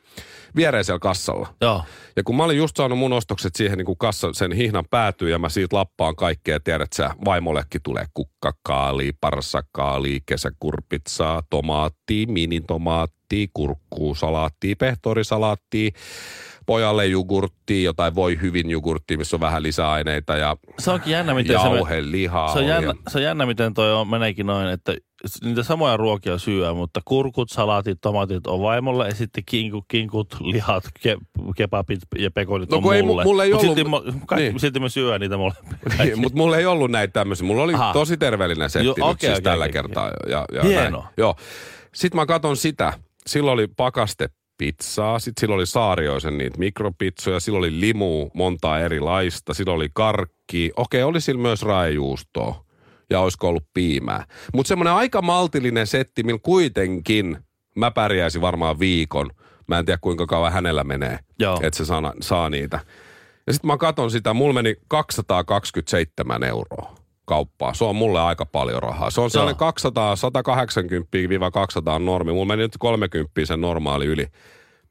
viereisellä 0.56 0.98
kassalla. 0.98 1.54
Joo. 1.60 1.82
Ja 2.16 2.22
kun 2.22 2.36
mä 2.36 2.44
olin 2.44 2.56
just 2.56 2.76
saanut 2.76 2.98
mun 2.98 3.12
ostokset 3.12 3.54
siihen 3.54 3.78
niin 3.78 3.86
kuin 3.86 3.98
kassa, 3.98 4.32
sen 4.32 4.52
hihnan 4.52 4.84
päätyy 4.90 5.30
ja 5.30 5.38
mä 5.38 5.48
siitä 5.48 5.76
lappaan 5.76 6.16
kaikkea, 6.16 6.60
tiedät 6.60 6.92
sä, 6.92 7.10
vaimollekin 7.24 7.80
tulee 7.82 8.04
kukkakaali, 8.14 9.12
parsakaali, 9.20 10.20
kesäkurpitsaa, 10.26 11.42
tomaatti, 11.50 12.26
minitomaatti, 12.28 13.50
kurkkuu, 13.54 14.14
salaatti, 14.14 14.74
pehtorisalaatti, 14.74 15.92
pojalle 16.66 17.06
jogurttia, 17.06 17.84
jotain 17.84 18.14
voi 18.14 18.38
hyvin 18.42 18.70
jogurttia, 18.70 19.18
missä 19.18 19.36
on 19.36 19.40
vähän 19.40 19.62
lisäaineita 19.62 20.36
ja 20.36 20.56
Se 20.78 20.90
onkin 20.90 21.12
jännä, 21.12 21.34
miten 21.34 21.60
se, 21.60 21.66
jauhe, 21.68 22.10
lihaa. 22.10 22.52
se, 22.52 22.58
on 22.58 22.66
jännä, 22.66 22.88
ja- 22.88 23.10
se 23.10 23.18
on 23.18 23.24
jännä, 23.24 23.46
miten 23.46 23.74
toi 23.74 23.92
on, 23.94 24.08
meneekin 24.08 24.46
noin, 24.46 24.66
että 24.66 24.94
niitä 25.44 25.62
samoja 25.62 25.96
ruokia 25.96 26.38
syö, 26.38 26.74
mutta 26.74 27.00
kurkut, 27.04 27.50
salaatit, 27.50 27.98
tomaatit 28.00 28.46
on 28.46 28.60
vaimolle 28.62 29.08
ja 29.08 29.14
sitten 29.14 29.42
kinkut, 29.46 29.84
kinkut 29.88 30.36
lihat, 30.40 30.84
ke, 31.02 31.16
kebabit 31.56 32.00
ja 32.18 32.30
pekonit 32.30 32.70
No 32.70 32.80
on 32.84 32.94
ei 32.94 33.02
mu- 33.02 33.04
mulle. 33.06 33.24
mulla 33.24 33.44
ei 33.44 33.52
Mut 33.52 33.62
ollut- 33.62 33.76
Silti, 33.76 33.90
mo- 33.90 34.20
kaikki, 34.26 34.48
niin. 34.48 34.60
silti 34.60 34.80
me 34.80 34.88
syö 34.88 35.18
niitä 35.18 35.36
molempia. 35.36 35.78
Niin, 36.04 36.18
mutta 36.20 36.36
mulla 36.38 36.56
ei 36.56 36.66
ollut 36.66 36.90
näitä 36.90 37.12
tämmöisiä. 37.12 37.46
Mulla 37.46 37.62
oli 37.62 37.74
Aha. 37.74 37.92
tosi 37.92 38.16
terveellinen 38.16 38.70
setti 38.70 38.86
Joo, 38.86 38.94
nyt 38.98 39.04
okei, 39.04 39.28
siis 39.28 39.38
okei, 39.38 39.42
tällä 39.42 39.64
okei, 39.64 39.72
kertaa. 39.72 40.10
Ja, 40.28 40.44
ja 40.52 40.62
Hienoa. 40.62 41.02
näin. 41.02 41.14
Joo. 41.16 41.34
Sitten 41.94 42.16
mä 42.20 42.26
katon 42.26 42.56
sitä. 42.56 42.92
Silloin 43.26 43.54
oli 43.54 43.66
pakaste 43.76 44.28
pizzaa, 44.58 45.18
sitten 45.18 45.40
silloin 45.40 45.58
oli 45.58 45.66
saarioisen 45.66 46.38
niitä 46.38 46.58
mikropizzoja, 46.58 47.40
silloin 47.40 47.60
oli 47.60 47.80
limu, 47.80 48.30
montaa 48.34 48.80
erilaista, 48.80 49.54
silloin 49.54 49.76
oli 49.76 49.88
karkki. 49.94 50.72
Okei, 50.76 51.02
oli 51.02 51.20
sillä 51.20 51.42
myös 51.42 51.62
raajuustoa 51.62 52.64
ja 53.10 53.20
olisiko 53.20 53.48
ollut 53.48 53.68
piimää. 53.74 54.24
Mutta 54.54 54.68
semmoinen 54.68 54.94
aika 54.94 55.22
maltillinen 55.22 55.86
setti, 55.86 56.22
millä 56.22 56.40
kuitenkin 56.42 57.38
mä 57.76 57.90
pärjäisin 57.90 58.40
varmaan 58.40 58.78
viikon. 58.78 59.30
Mä 59.66 59.78
en 59.78 59.84
tiedä 59.84 59.98
kuinka 60.00 60.26
kauan 60.26 60.52
hänellä 60.52 60.84
menee, 60.84 61.18
että 61.62 61.76
se 61.76 61.84
saa, 61.84 62.12
saa 62.20 62.50
niitä. 62.50 62.80
Ja 63.46 63.52
sitten 63.52 63.68
mä 63.68 63.76
katon 63.76 64.10
sitä, 64.10 64.34
mulla 64.34 64.54
meni 64.54 64.76
227 64.88 66.42
euroa 66.44 67.03
kauppaa. 67.24 67.74
Se 67.74 67.84
on 67.84 67.96
mulle 67.96 68.20
aika 68.20 68.46
paljon 68.46 68.82
rahaa. 68.82 69.10
Se 69.10 69.20
on 69.20 69.30
sellainen 69.30 69.56
200, 69.56 70.14
180-200 70.14 71.98
normi. 71.98 72.32
Mulla 72.32 72.44
meni 72.44 72.62
nyt 72.62 72.76
30 72.78 73.30
sen 73.44 73.60
normaali 73.60 74.06
yli. 74.06 74.26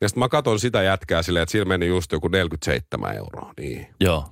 Ja 0.02 0.10
sitten 0.10 0.20
mä 0.20 0.30
katon 0.30 0.60
sitä 0.60 0.84
jätkää 0.84 1.24
silleen, 1.24 1.44
että 1.44 1.52
sillä 1.52 1.66
meni 1.66 1.88
just 1.88 2.12
joku 2.12 2.28
47 2.28 3.16
euroa. 3.16 3.54
Niin. 3.60 3.88
Joo. 4.00 4.25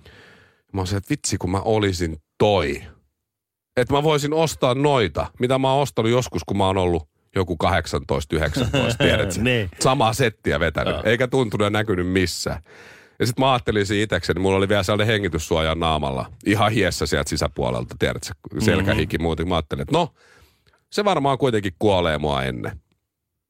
Mä 0.74 0.82
oon 0.82 0.88
se, 0.88 0.98
että 0.98 1.10
vitsi 1.10 1.38
kun 1.38 1.52
mä 1.52 1.62
olisin 1.62 2.18
toi. 2.38 2.82
Että 3.78 3.94
mä 3.94 4.04
voisin 4.04 4.34
ostaa 4.34 4.76
noita, 4.76 5.28
mitä 5.40 5.60
mä 5.60 5.74
oon 5.74 5.82
ostanut 5.82 6.12
joskus, 6.12 6.42
kun 6.44 6.58
mä 6.58 6.68
oon 6.68 6.78
ollut 6.78 7.08
joku 7.36 7.58
18-19, 7.64 7.68
tiedätkö? 8.98 9.42
Niin. 9.44 9.70
Samaa 9.80 10.14
settiä 10.14 10.60
vetänyt, 10.60 10.94
Joo. 10.94 11.04
eikä 11.06 11.28
tuntunut 11.28 11.66
ja 11.66 11.70
näkynyt 11.70 12.08
missään. 12.08 12.62
Ja 13.22 13.28
sitten 13.28 13.46
mä 13.46 13.52
ajattelin 13.54 13.86
siinä 13.86 14.04
itsekseni, 14.04 14.40
mulla 14.40 14.58
oli 14.58 14.70
vielä 14.70 14.84
sellainen 14.84 15.08
hengityssuoja 15.14 15.76
naamalla, 15.76 16.32
ihan 16.46 16.72
hiessä 16.72 17.06
sieltä 17.06 17.30
sisäpuolelta, 17.30 17.96
tiedätkö, 18.00 18.34
selkähiki 18.60 19.18
Mhm. 19.18 19.24
muuten. 19.24 19.48
Mä 19.48 19.56
ajattelin, 19.56 19.82
että 19.82 19.98
no, 19.98 20.14
se 20.92 21.06
varmaan 21.06 21.38
kuitenkin 21.38 21.74
kuolee 21.80 22.18
mua 22.18 22.44
ennen. 22.44 22.72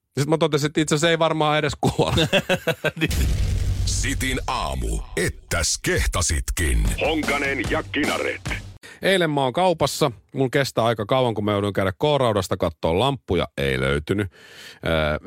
Sitten 0.06 0.30
mä 0.30 0.38
totesin, 0.38 0.68
että 0.68 0.82
itse 0.82 0.96
asiassa 0.96 1.10
ei 1.10 1.20
varmaan 1.20 1.58
edes 1.60 1.74
kuole. 1.82 2.14
Sitin 3.86 4.40
aamu. 4.48 5.00
Ettäs 5.18 5.80
kehtasitkin. 5.82 6.84
Honkanen 7.02 7.64
ja 7.70 7.84
Kinaret. 7.84 8.42
Eilen 9.02 9.30
mä 9.30 9.44
oon 9.44 9.54
kaupassa. 9.54 10.12
Mulla 10.34 10.50
kestää 10.50 10.86
aika 10.86 11.06
kauan, 11.06 11.34
kun 11.34 11.46
mä 11.46 11.52
joudun 11.52 11.74
käydä 11.74 11.92
K-raudasta 11.92 12.58
katsoa 12.58 13.00
lampuja. 13.00 13.48
Ei 13.58 13.80
löytynyt. 13.80 14.32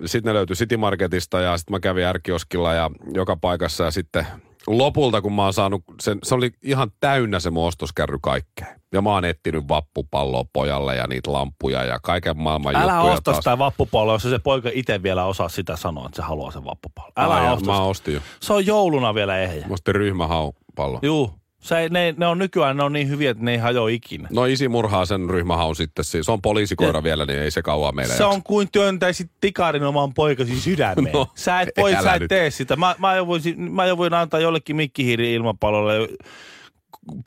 Sitten 0.05 0.31
ne 0.31 0.35
löytyi 0.35 0.57
City 0.57 0.77
Marketista 0.77 1.41
ja 1.41 1.57
sitten 1.59 1.75
mä 1.75 1.81
kävin 1.81 2.05
Ärkioskilla 2.05 2.73
ja 2.73 2.91
joka 3.15 3.37
paikassa. 3.37 3.85
Ja 3.85 3.91
sitten 3.91 4.27
lopulta, 4.67 5.23
kun 5.23 5.33
mä 5.33 5.43
oon 5.45 5.53
saanut, 5.53 5.83
sen, 6.01 6.19
se 6.23 6.35
oli 6.35 6.51
ihan 6.63 6.91
täynnä 7.01 7.41
se 7.41 7.51
mun 7.51 7.67
ostoskärry 7.67 8.19
kaikkea. 8.23 8.67
Ja 8.93 9.03
mä 9.03 9.11
oon 9.11 9.25
etsinyt 9.25 9.69
vappupalloa 9.69 10.45
pojalle 10.53 10.97
ja 10.97 11.07
niitä 11.07 11.33
lampuja 11.33 11.85
ja 11.85 11.99
kaiken 12.03 12.39
maailman 12.39 12.77
Älä 12.77 12.93
juttuja 12.93 13.13
osta 13.13 13.23
taas. 13.23 13.37
sitä 13.37 13.59
vappupalloa, 13.59 14.15
jos 14.15 14.23
se 14.23 14.39
poika 14.39 14.71
itse 14.73 15.03
vielä 15.03 15.25
osaa 15.25 15.49
sitä 15.49 15.77
sanoa, 15.77 16.07
että 16.07 16.17
se 16.17 16.23
haluaa 16.23 16.51
sen 16.51 16.65
vappupallon. 16.65 17.13
Älä 17.17 17.35
Ai, 17.35 17.53
osta 17.53 17.67
Mä 17.67 17.81
ostin 17.81 18.15
jo. 18.15 18.21
Se 18.41 18.53
on 18.53 18.67
jouluna 18.67 19.15
vielä 19.15 19.39
ehjä. 19.39 19.67
Mä 19.67 19.75
ostin 19.75 19.95
ryhmähaupallo. 19.95 20.99
Juu. 21.03 21.44
Se, 21.65 21.89
ne, 21.91 22.15
ne, 22.17 22.27
on 22.27 22.39
nykyään 22.39 22.77
ne 22.77 22.83
on 22.83 22.93
niin 22.93 23.09
hyviä, 23.09 23.31
että 23.31 23.45
ne 23.45 23.53
ei 23.53 23.59
hajoa 23.59 23.89
ikinä. 23.89 24.29
No 24.33 24.45
isi 24.45 24.69
murhaa 24.69 25.07
sen 25.07 25.31
ryhmähaun 25.31 25.77
sitten. 25.77 26.05
siis. 26.05 26.27
Se 26.27 26.33
on 26.33 26.43
poliisikoira 26.43 27.03
vielä, 27.03 27.27
niin 27.27 27.39
ei 27.39 27.51
se 27.51 27.63
kauan 27.63 27.97
meille 27.97 28.15
Se 28.15 28.23
jaksa. 28.23 28.35
on 28.37 28.43
kuin 28.43 28.69
työntäisit 28.73 29.31
tikarin 29.41 29.83
oman 29.83 30.15
poikasi 30.15 30.61
sydämeen. 30.61 31.13
No, 31.13 31.27
sä 31.35 31.61
et 31.61 31.69
voi, 31.77 31.93
sä 32.03 32.13
et 32.15 32.21
nyt. 32.21 32.29
tee 32.29 32.51
sitä. 32.51 32.77
Mä, 32.77 32.95
mä, 32.99 33.15
jo 33.17 33.27
voisin, 33.27 33.61
mä 33.73 33.87
jo 33.87 33.97
voin 33.97 34.15
antaa 34.15 34.41
jollekin 34.41 34.77
mikkihiiri 34.77 35.33
ilmapallolle 35.35 36.09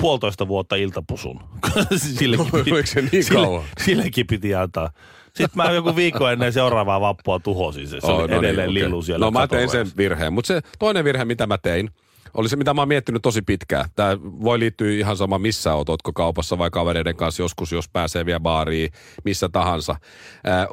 puolitoista 0.02 0.48
vuotta 0.48 0.76
iltapusun. 0.76 1.40
Sillekin, 1.96 2.46
No, 2.54 2.60
Oliko 2.62 2.82
se 2.86 3.02
niin 3.12 3.24
sille, 3.24 3.42
kauan? 3.46 3.64
sillekin 3.82 4.28
piti 4.28 4.56
antaa. 4.56 4.90
Sitten 5.26 5.50
mä 5.56 5.72
joku 5.72 5.96
viikko 5.96 6.28
ennen 6.30 6.54
seuraavaa 6.54 7.02
vappua 7.02 7.40
tuhosin 7.40 7.88
se. 7.88 8.02
Se 8.02 8.08
Oh, 8.08 8.20
oli 8.20 8.28
no 8.28 8.40
edelleen 8.40 8.70
okei. 8.70 8.74
lillu 8.84 9.02
siellä 9.02 9.26
No 9.26 9.32
mä 9.32 9.48
tein 9.48 9.70
sen 9.70 9.88
virheen, 9.98 10.34
mutta 10.34 10.48
se 10.48 10.62
toinen 10.80 11.04
virhe, 11.06 11.26
mitä 11.26 11.48
mä 11.48 11.58
tein, 11.58 11.90
oli 12.34 12.50
se, 12.50 12.56
mitä 12.56 12.74
mä 12.74 12.82
oon 12.82 12.88
miettinyt 12.88 13.22
tosi 13.22 13.42
pitkään. 13.42 13.90
Tämä 13.96 14.18
voi 14.22 14.60
liittyä 14.60 14.92
ihan 14.92 15.18
sama 15.18 15.40
missä 15.40 15.74
oot, 15.74 15.90
ootko 15.90 16.14
kaupassa 16.14 16.58
vai 16.58 16.70
kavereiden 16.70 17.16
kanssa 17.16 17.44
joskus, 17.44 17.72
jos 17.72 17.90
pääsee 17.90 18.26
vielä 18.26 18.40
baariin, 18.40 18.92
missä 19.26 19.50
tahansa. 19.50 19.96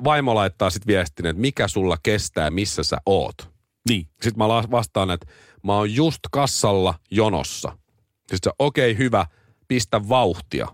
Vaimo 0.05 0.35
laittaa 0.35 0.71
sitten 0.71 0.95
viestin, 0.95 1.27
että 1.27 1.41
mikä 1.41 1.69
sulla 1.69 1.97
kestää, 2.03 2.51
missä 2.51 2.83
sä 2.83 2.97
oot. 3.07 3.51
Niin. 3.89 4.09
Sitten 4.23 4.39
mä 4.39 4.49
vastaan, 4.49 5.11
että 5.11 5.27
mä 5.63 5.77
oon 5.77 5.95
just 5.95 6.21
kassalla 6.31 6.95
jonossa. 7.11 7.79
Sitten 8.19 8.39
se, 8.43 8.51
okei 8.59 8.93
okay, 8.93 9.05
hyvä, 9.05 9.27
pistä 9.69 10.09
vauhtia. 10.09 10.69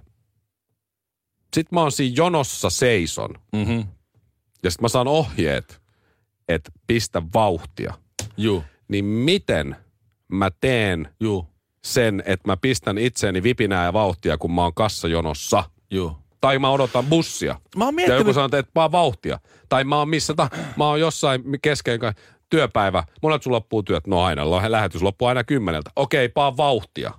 Sitten 1.54 1.76
mä 1.76 1.80
oon 1.80 1.92
siinä 1.92 2.14
jonossa 2.16 2.70
seison. 2.70 3.34
Mm-hmm. 3.52 3.87
Ja 4.62 4.70
sitten 4.70 4.84
mä 4.84 4.88
saan 4.88 5.08
ohjeet, 5.08 5.80
että 6.49 6.70
pistä 6.87 7.22
vauhtia. 7.34 7.94
Juu. 8.37 8.64
Niin 8.88 9.04
miten 9.04 9.76
mä 10.32 10.50
teen 10.60 11.08
Juu. 11.20 11.46
sen, 11.84 12.22
että 12.26 12.49
mä 12.49 12.56
pistän 12.56 12.99
itseäni 12.99 13.42
vipinää 13.42 13.84
ja 13.84 13.92
vauhtia, 13.92 14.38
kun 14.38 14.52
mä 14.54 14.62
oon 14.62 14.75
kassajonossa? 14.75 15.64
Juu. 15.90 16.16
Tai 16.40 16.58
mä 16.58 16.70
odotan 16.70 17.06
bussia. 17.06 17.60
Mä 17.76 17.84
oon 17.84 17.94
Ja 17.99 18.00
joku 18.02 18.12
miettinyt, 18.12 18.34
sanoo, 18.34 18.49
että 18.58 18.72
vaan 18.75 18.92
vauhtia. 18.92 19.38
Tai 19.68 19.84
mä 19.84 19.96
oon 19.99 20.08
missä 20.08 20.34
ta- 20.34 20.50
mä 20.76 20.87
oon 20.88 21.00
jossain 21.00 21.42
kesken 21.62 22.00
työpäivä. 22.50 23.04
Monet 23.22 23.42
sun 23.42 23.52
loppuu 23.52 23.82
työt? 23.82 24.06
No 24.06 24.22
aina. 24.22 24.50
Lähetys 24.50 25.02
loppuu 25.02 25.28
aina 25.28 25.44
kymmeneltä. 25.44 25.90
Okei, 25.96 26.28
paa 26.28 26.56
vauhtia. 26.56 27.10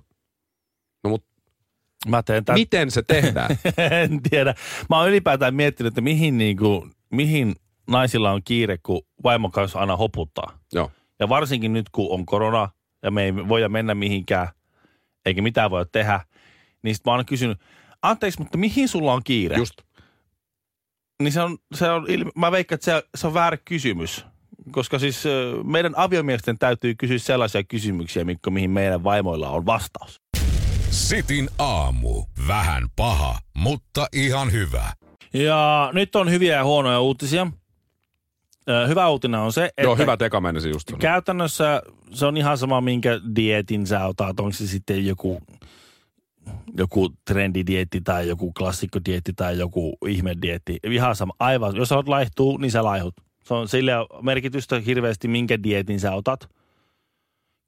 No 1.04 1.10
mut 1.10 1.24
mä 2.08 2.22
teen 2.22 2.44
tämän. 2.44 2.60
miten 2.60 2.90
se 2.90 3.02
tehdään? 3.02 3.50
en 4.02 4.22
tiedä. 4.30 4.54
Mä 4.90 4.98
oon 4.98 5.08
ylipäätään 5.08 5.54
miettinyt, 5.54 5.90
että 5.90 6.00
mihin, 6.00 6.38
niinku, 6.38 6.88
mihin 7.12 7.54
naisilla 7.90 8.30
on 8.30 8.40
kiire, 8.44 8.78
kun 8.82 9.02
vaimo 9.24 9.50
kanssa 9.50 9.78
aina 9.78 9.96
hoputtaa. 9.96 10.58
Joo. 10.72 10.90
Ja 11.20 11.28
varsinkin 11.28 11.72
nyt, 11.72 11.86
kun 11.92 12.10
on 12.10 12.26
korona 12.26 12.68
ja 13.02 13.10
me 13.10 13.24
ei 13.24 13.34
voida 13.34 13.68
mennä 13.68 13.94
mihinkään, 13.94 14.48
eikä 15.26 15.42
mitään 15.42 15.70
voi 15.70 15.86
tehdä, 15.92 16.20
niin 16.82 16.94
sit 16.94 17.04
mä 17.06 17.12
oon 17.12 17.26
kysynyt, 17.26 17.60
anteeksi, 18.02 18.38
mutta 18.38 18.58
mihin 18.58 18.88
sulla 18.88 19.12
on 19.12 19.24
kiire? 19.24 19.56
Just. 19.56 19.74
Niin 21.22 21.32
se 21.32 21.40
on, 21.40 21.58
se 21.74 21.90
on 21.90 22.06
ilme, 22.08 22.30
mä 22.36 22.52
veikkaan, 22.52 22.74
että 22.74 22.84
se, 22.84 23.02
se 23.14 23.26
on 23.26 23.34
väärä 23.34 23.56
kysymys. 23.64 24.26
Koska 24.72 24.98
siis 24.98 25.24
meidän 25.64 25.92
aviomiesten 25.96 26.58
täytyy 26.58 26.94
kysyä 26.94 27.18
sellaisia 27.18 27.64
kysymyksiä, 27.64 28.24
Mikko, 28.24 28.50
mihin 28.50 28.70
meidän 28.70 29.04
vaimoilla 29.04 29.50
on 29.50 29.66
vastaus. 29.66 30.20
Sitin 30.90 31.48
aamu. 31.58 32.24
Vähän 32.48 32.88
paha, 32.96 33.38
mutta 33.56 34.06
ihan 34.12 34.52
hyvä. 34.52 34.92
Ja 35.34 35.90
nyt 35.92 36.16
on 36.16 36.30
hyviä 36.30 36.56
ja 36.56 36.64
huonoja 36.64 37.00
uutisia. 37.00 37.46
Hyvä 38.88 39.08
uutinen 39.08 39.40
on 39.40 39.52
se, 39.52 39.64
että 39.64 39.82
Joo, 39.82 39.96
hyvä 39.96 40.16
teka 40.16 40.42
just. 40.72 40.92
käytännössä 40.98 41.82
se 42.12 42.26
on 42.26 42.36
ihan 42.36 42.58
sama, 42.58 42.80
minkä 42.80 43.20
dietin 43.36 43.86
sä 43.86 44.06
otat. 44.06 44.40
Onko 44.40 44.52
se 44.52 44.66
sitten 44.66 45.06
joku, 45.06 45.40
joku 46.76 47.12
trendidietti 47.24 48.00
tai 48.00 48.28
joku 48.28 48.52
klassikkodietti 48.52 49.32
tai 49.32 49.58
joku 49.58 49.96
ihmedietti. 50.06 50.78
Ihan 50.84 51.16
sama. 51.16 51.32
Aivan. 51.38 51.76
Jos 51.76 51.88
sä 51.88 51.96
oot 51.96 52.08
laihtuu, 52.08 52.56
niin 52.56 52.70
sä 52.70 52.84
laihut. 52.84 53.14
Se 53.44 53.54
on 53.54 53.68
sille 53.68 53.92
merkitystä 54.22 54.80
hirveästi, 54.80 55.28
minkä 55.28 55.62
dietin 55.62 56.00
sä 56.00 56.12
otat. 56.12 56.48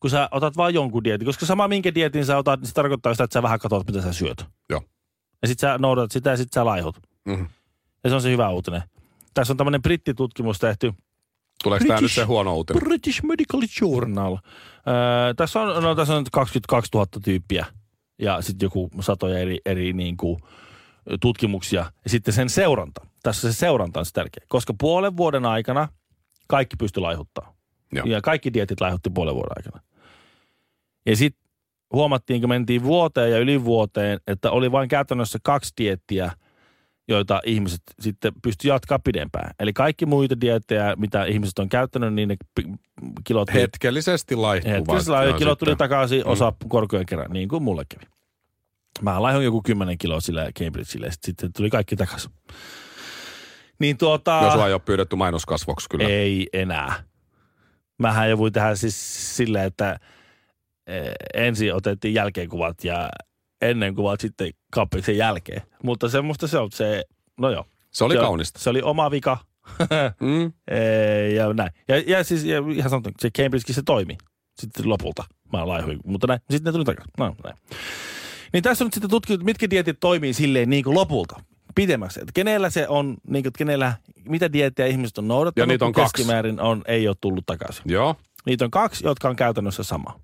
Kun 0.00 0.10
sä 0.10 0.28
otat 0.30 0.56
vain 0.56 0.74
jonkun 0.74 1.04
dietin. 1.04 1.26
Koska 1.26 1.46
sama 1.46 1.68
minkä 1.68 1.94
dietin 1.94 2.26
sä 2.26 2.36
otat, 2.36 2.60
niin 2.60 2.68
se 2.68 2.74
tarkoittaa 2.74 3.14
sitä, 3.14 3.24
että 3.24 3.34
sä 3.34 3.42
vähän 3.42 3.58
katsot, 3.58 3.86
mitä 3.86 4.02
sä 4.02 4.12
syöt. 4.12 4.46
Joo. 4.70 4.82
Ja 5.42 5.48
sit 5.48 5.58
sä 5.58 5.78
noudatat 5.78 6.12
sitä 6.12 6.30
ja 6.30 6.36
sit 6.36 6.52
sä 6.52 6.64
laihut. 6.64 6.96
Mhm. 7.24 7.44
Ja 8.04 8.10
se 8.10 8.16
on 8.16 8.22
se 8.22 8.30
hyvä 8.30 8.48
uutinen. 8.48 8.82
Tässä 9.34 9.52
on 9.52 9.56
tämmöinen 9.56 9.82
brittitutkimus 9.82 10.58
tehty. 10.58 10.92
Tuleeko 11.62 11.84
tämä 11.88 12.00
nyt 12.00 12.12
se 12.12 12.24
huono 12.24 12.54
uutinen? 12.54 12.82
British 12.84 13.22
Medical 13.24 13.62
Journal. 13.80 14.36
Öö, 14.36 15.34
tässä, 15.34 15.60
on, 15.60 15.82
no, 15.82 15.94
tässä 15.94 16.14
on 16.14 16.20
nyt 16.20 16.30
22 16.30 16.90
000 16.94 17.06
tyyppiä 17.24 17.66
ja 18.18 18.42
sitten 18.42 18.66
joku 18.66 18.90
satoja 19.00 19.38
eri, 19.38 19.58
eri 19.66 19.92
niin 19.92 20.16
kuin, 20.16 20.40
tutkimuksia. 21.20 21.80
Ja 22.04 22.10
sitten 22.10 22.34
sen 22.34 22.50
seuranta. 22.50 23.06
Tässä 23.22 23.52
se 23.52 23.58
seuranta 23.58 24.00
on 24.00 24.06
se 24.06 24.12
tärkeä. 24.12 24.46
Koska 24.48 24.74
puolen 24.80 25.16
vuoden 25.16 25.46
aikana 25.46 25.88
kaikki 26.48 26.76
pystyi 26.76 27.00
laihuttaa. 27.00 27.54
Joo. 27.92 28.06
Ja 28.06 28.20
kaikki 28.20 28.52
dietit 28.52 28.80
laihutti 28.80 29.10
puolen 29.10 29.34
vuoden 29.34 29.52
aikana. 29.56 29.80
Ja 31.06 31.16
sitten 31.16 31.50
huomattiin, 31.92 32.40
kun 32.40 32.48
mentiin 32.48 32.82
vuoteen 32.82 33.30
ja 33.30 33.38
yli 33.38 33.64
vuoteen, 33.64 34.20
että 34.26 34.50
oli 34.50 34.72
vain 34.72 34.88
käytännössä 34.88 35.38
kaksi 35.42 35.72
diettiä, 35.78 36.32
joita 37.08 37.40
ihmiset 37.44 37.82
sitten 38.00 38.32
pysty 38.42 38.68
jatkaa 38.68 38.99
pidempään. 38.99 39.50
Eli 39.61 39.73
kaikki 39.73 40.06
muita 40.06 40.40
diettejä, 40.40 40.94
mitä 40.96 41.25
ihmiset 41.25 41.58
on 41.58 41.68
käyttänyt, 41.68 42.14
niin 42.14 42.28
ne 42.28 42.37
kilot 43.25 43.54
Hetkellisesti 43.54 44.37
laihtuvat. 44.37 44.88
hetkellä 44.88 45.25
Joo, 45.25 45.38
kilot 45.38 45.58
tuli 45.58 45.76
takaisin, 45.76 46.26
osa 46.26 46.52
korkojen 46.68 47.06
kerran, 47.06 47.30
niin 47.30 47.49
kuin 47.49 47.62
mulle 47.62 47.84
kävi. 47.88 48.04
Mä 49.02 49.23
laihoin 49.23 49.44
joku 49.44 49.62
10 49.62 49.99
kiloa 49.99 50.20
sillä 50.20 50.49
Cambridgeille, 50.58 51.11
sitten 51.23 51.52
tuli 51.52 51.70
kaikki 51.70 51.96
takaisin. 51.96 52.30
Niin 53.78 53.99
tuota... 53.99 54.38
Joo, 54.42 54.52
sua 54.52 54.66
ei 54.66 54.73
ole 54.73 54.80
pyydetty 54.80 55.16
mainoskasvoksi 55.16 55.88
kyllä. 55.88 56.08
Ei 56.08 56.49
enää. 56.52 57.04
Mähän 57.99 58.30
jo 58.30 58.38
voi 58.38 58.50
tehdä 58.50 58.75
siis 58.75 59.37
silleen, 59.37 59.64
että 59.64 59.99
eh, 60.87 61.12
ensin 61.34 61.75
otettiin 61.75 62.14
jälkeenkuvat 62.14 62.84
ja 62.84 63.11
ennen 63.71 63.94
kuvat 63.94 64.21
sitten 64.21 64.50
kappiksen 64.73 65.16
jälkeen. 65.16 65.62
Mutta 65.83 66.09
semmoista 66.09 66.47
se 66.49 66.59
on 66.59 66.73
se, 66.73 67.04
no 67.38 67.50
joo. 67.50 67.64
Se 67.90 68.04
oli 68.04 68.14
se, 68.14 68.21
kaunista. 68.21 68.61
Se 68.61 68.71
oli 68.71 68.83
oma 68.83 69.11
vika. 69.11 69.38
Mm. 70.21 70.52
Eh, 70.71 71.35
ja 71.35 71.52
näin. 71.52 71.71
Ja, 71.88 71.99
ja 72.06 72.25
siis 72.25 72.44
ja 72.44 72.59
ihan 72.73 72.90
sanotaan, 72.90 73.14
se 73.21 73.30
Cambridgekin 73.30 73.75
se 73.75 73.83
toimi 73.83 74.18
sitten 74.59 74.88
lopulta. 74.88 75.25
Mä 75.52 75.68
laihuin, 75.68 76.00
mutta 76.04 76.26
näin. 76.26 76.40
Sitten 76.50 76.64
ne 76.64 76.73
tuli 76.73 76.85
takaisin. 76.85 77.12
No, 77.18 77.35
näin. 77.44 77.56
Niin 78.52 78.62
tässä 78.62 78.85
on 78.85 78.87
nyt 78.87 78.94
sitten 78.94 79.11
tutkittu, 79.11 79.44
mitkä 79.44 79.71
dietit 79.71 80.00
toimii 80.00 80.33
silleen 80.35 80.71
niin 80.71 80.85
kuin 80.85 80.94
lopulta 80.94 81.40
pidemmäksi. 81.75 82.21
Että 82.21 82.33
kenellä 82.35 82.71
se 82.71 82.88
on, 82.88 83.16
niin 83.28 83.42
kuin, 83.42 83.52
kenellä, 83.59 83.92
mitä 84.28 84.52
diettejä 84.52 84.87
ihmiset 84.87 85.18
on 85.18 85.28
noudattanut, 85.28 85.62
Ja 85.62 85.66
niitä 85.66 85.85
on 85.85 85.92
kun 85.92 86.02
kaksi. 86.02 86.12
keskimäärin 86.12 86.61
on, 86.61 86.83
ei 86.87 87.09
ole 87.09 87.16
tullut 87.21 87.47
takaisin. 87.47 87.83
Joo. 87.87 88.16
Niitä 88.47 88.64
on 88.64 88.71
kaksi, 88.71 89.06
jotka 89.06 89.28
on 89.28 89.37
käytännössä 89.37 89.83
sama, 89.83 90.21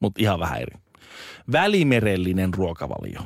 mutta 0.00 0.22
ihan 0.22 0.40
vähän 0.40 0.60
eri. 0.62 0.81
Välimerellinen 1.52 2.54
ruokavalio. 2.54 3.20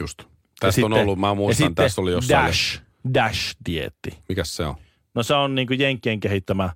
Just. 0.00 0.18
Ja 0.18 0.26
Tästä 0.60 0.66
on 0.66 0.72
sitten- 0.72 0.92
ollut, 1.02 1.18
mä 1.18 1.34
muistan, 1.34 1.74
tässä 1.74 2.00
oli 2.00 2.12
jossain. 2.12 2.46
Dash, 2.46 2.82
Dash-dietti. 3.14 4.16
Mikäs 4.28 4.56
se 4.56 4.64
on? 4.66 4.74
No 5.14 5.22
se 5.22 5.34
on 5.34 5.54
niin 5.54 5.68
Jenkkien 5.78 6.20
kehittämä 6.20 6.70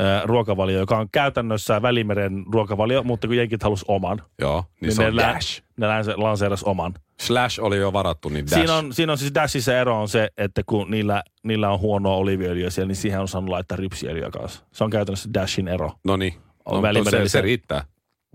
ö, 0.00 0.02
ruokavalio, 0.24 0.78
joka 0.78 0.98
on 0.98 1.08
käytännössä 1.12 1.82
Välimeren 1.82 2.44
ruokavalio, 2.52 3.02
mutta 3.02 3.26
kun 3.26 3.36
Jenkit 3.36 3.62
halus 3.62 3.84
oman, 3.88 4.22
Joo, 4.40 4.60
niin, 4.60 4.88
niin 4.88 4.92
se 4.96 5.02
ne, 5.02 5.08
on 5.08 5.16
lä- 5.16 5.22
Dash. 5.34 5.62
ne 5.76 5.86
länse- 5.88 6.14
lanseeras 6.16 6.62
oman. 6.64 6.94
Slash 7.20 7.60
oli 7.62 7.76
jo 7.76 7.92
varattu, 7.92 8.28
niin 8.28 8.44
Dash. 8.46 8.54
Siinä 8.54 8.74
on, 8.74 8.92
siinä 8.92 9.12
on 9.12 9.18
siis 9.18 9.34
Dashissa 9.34 9.78
ero 9.78 10.00
on 10.00 10.08
se, 10.08 10.28
että 10.36 10.62
kun 10.66 10.90
niillä, 10.90 11.22
niillä 11.44 11.70
on 11.70 11.80
huonoa 11.80 12.16
oliviöljyä 12.16 12.70
siellä, 12.70 12.88
niin 12.88 12.96
siihen 12.96 13.20
on 13.20 13.28
saanut 13.28 13.50
laittaa 13.50 13.76
rypsiöljyä 13.76 14.30
kanssa. 14.30 14.64
Se 14.72 14.84
on 14.84 14.90
käytännössä 14.90 15.28
Dashin 15.34 15.68
ero. 15.68 15.92
No 16.04 16.16
niin. 16.16 16.34
On 16.64 16.82
No, 16.82 17.04
se, 17.10 17.28
se 17.28 17.40
riittää. 17.40 17.84